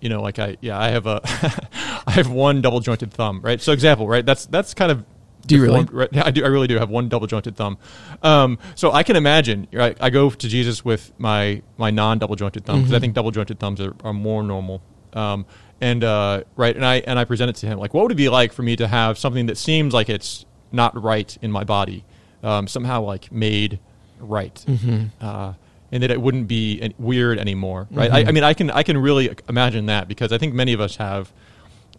[0.00, 1.20] you know, like I yeah, I have a
[2.06, 3.60] I have one double jointed thumb, right?
[3.60, 4.24] So example, right?
[4.24, 5.04] That's that's kind of
[5.46, 5.84] Do you really?
[5.90, 6.44] Right, I do.
[6.44, 7.78] I really do have one double jointed thumb.
[8.22, 9.66] Um, so I can imagine.
[9.72, 13.00] Right, I go to Jesus with my my non double jointed thumb because I Mhm.
[13.00, 14.82] think double jointed thumbs are, are more normal.
[15.14, 15.46] Um,
[15.80, 18.16] and uh, right, and I and I present it to him like, what would it
[18.16, 21.64] be like for me to have something that seems like it's not right in my
[21.64, 22.04] body,
[22.42, 23.78] um, somehow like made
[24.20, 25.04] right, Mm-hmm.
[25.24, 25.54] uh,
[25.90, 28.10] and that it wouldn't be weird anymore, right?
[28.10, 28.14] Mhm.
[28.14, 30.80] I, I mean, I can I can really imagine that because I think many of
[30.80, 31.32] us have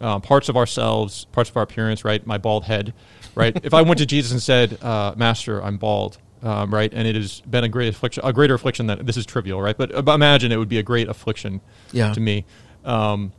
[0.00, 2.24] uh, parts of ourselves, parts of our appearance, right?
[2.26, 2.94] My bald head,
[3.34, 3.58] right?
[3.62, 6.92] if I went to Jesus and said, uh, "Master, I'm bald," um, right?
[6.92, 9.76] And it has been a great affliction, a greater affliction than this is trivial, right?
[9.76, 11.60] But, but imagine it would be a great affliction
[11.92, 12.12] Yeah.
[12.12, 12.44] to me.
[12.84, 13.32] Um,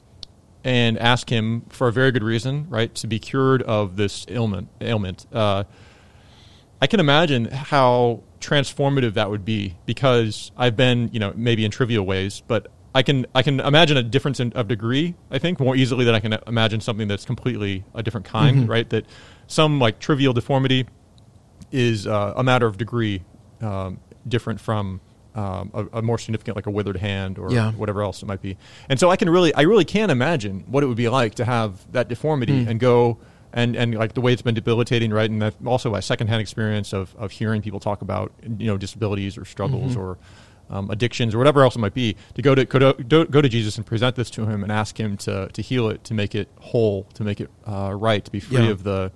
[0.64, 4.70] and ask him for a very good reason, right, to be cured of this ailment.
[4.80, 5.26] Ailment.
[5.34, 5.64] Uh,
[6.80, 11.72] I can imagine how transformative that would be because I've been, you know, maybe in
[11.72, 15.16] trivial ways, but I can I can imagine a difference in, of degree.
[15.32, 18.88] I think more easily than I can imagine something that's completely a different kind, right?
[18.90, 19.06] That
[19.52, 20.86] some like trivial deformity
[21.72, 23.24] is uh, a matter of degree,
[23.62, 25.02] um, different from
[25.36, 27.72] um, a, a more significant, like a withered hand or Yeah.
[27.72, 28.58] whatever else it might be.
[28.90, 31.46] And so I can really, I really can imagine what it would be like to
[31.46, 33.18] have that deformity and go
[33.54, 35.30] and and like the way it's been debilitating, right?
[35.30, 39.38] And that also my secondhand experience of of hearing people talk about you know disabilities
[39.38, 40.18] or struggles or
[40.70, 43.50] um, addictions or whatever else it might be, to go to go to, go to
[43.50, 46.34] Jesus and present this to him and ask him to to heal it, to make
[46.34, 48.72] it whole, to make it uh, right, to be free Yeah.
[48.72, 49.12] of the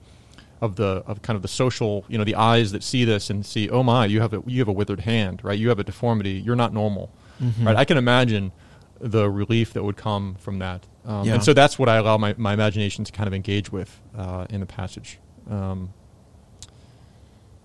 [0.62, 3.46] of the of kind of the social, you know, the eyes that see this and
[3.46, 5.58] see, oh my, you have a you have a withered hand, right?
[5.60, 6.32] You have a deformity.
[6.32, 7.68] You're not normal, Mm-hmm.
[7.68, 7.76] right?
[7.76, 8.52] I can imagine
[9.00, 11.34] the relief that would come from that, um, Yeah.
[11.36, 14.46] and so that's what I allow my, my imagination to kind of engage with uh,
[14.50, 15.20] in the passage.
[15.50, 15.94] Um,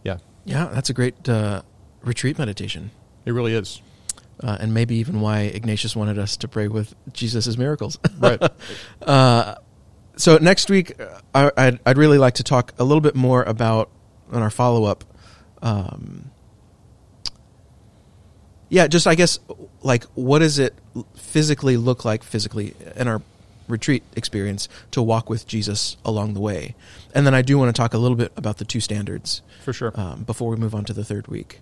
[0.02, 1.62] yeah, Yeah, that's a great uh,
[2.02, 2.90] retreat meditation.
[3.24, 3.80] it really is.
[4.42, 7.98] Uh, and maybe even why Ignatius wanted us to pray with Jesus' miracles.
[8.18, 8.40] Right.
[10.20, 13.14] Uh, so next week, uh, I, I'd, I'd really like to talk a little bit
[13.14, 13.90] more about
[14.30, 15.04] on our follow up.
[15.62, 16.30] Um,
[18.68, 19.38] yeah, just I guess
[19.82, 20.74] like what does it
[21.16, 23.20] physically look like physically in our
[23.66, 26.74] retreat experience to walk with Jesus along the way,
[27.14, 29.72] and then I do want to talk a little bit about the two standards For
[29.72, 29.92] sure.
[29.94, 31.60] um, before we move on to the third week.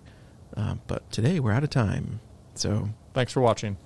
[0.55, 2.21] Um, but today we're out of time,
[2.55, 3.77] so Thanks for watching.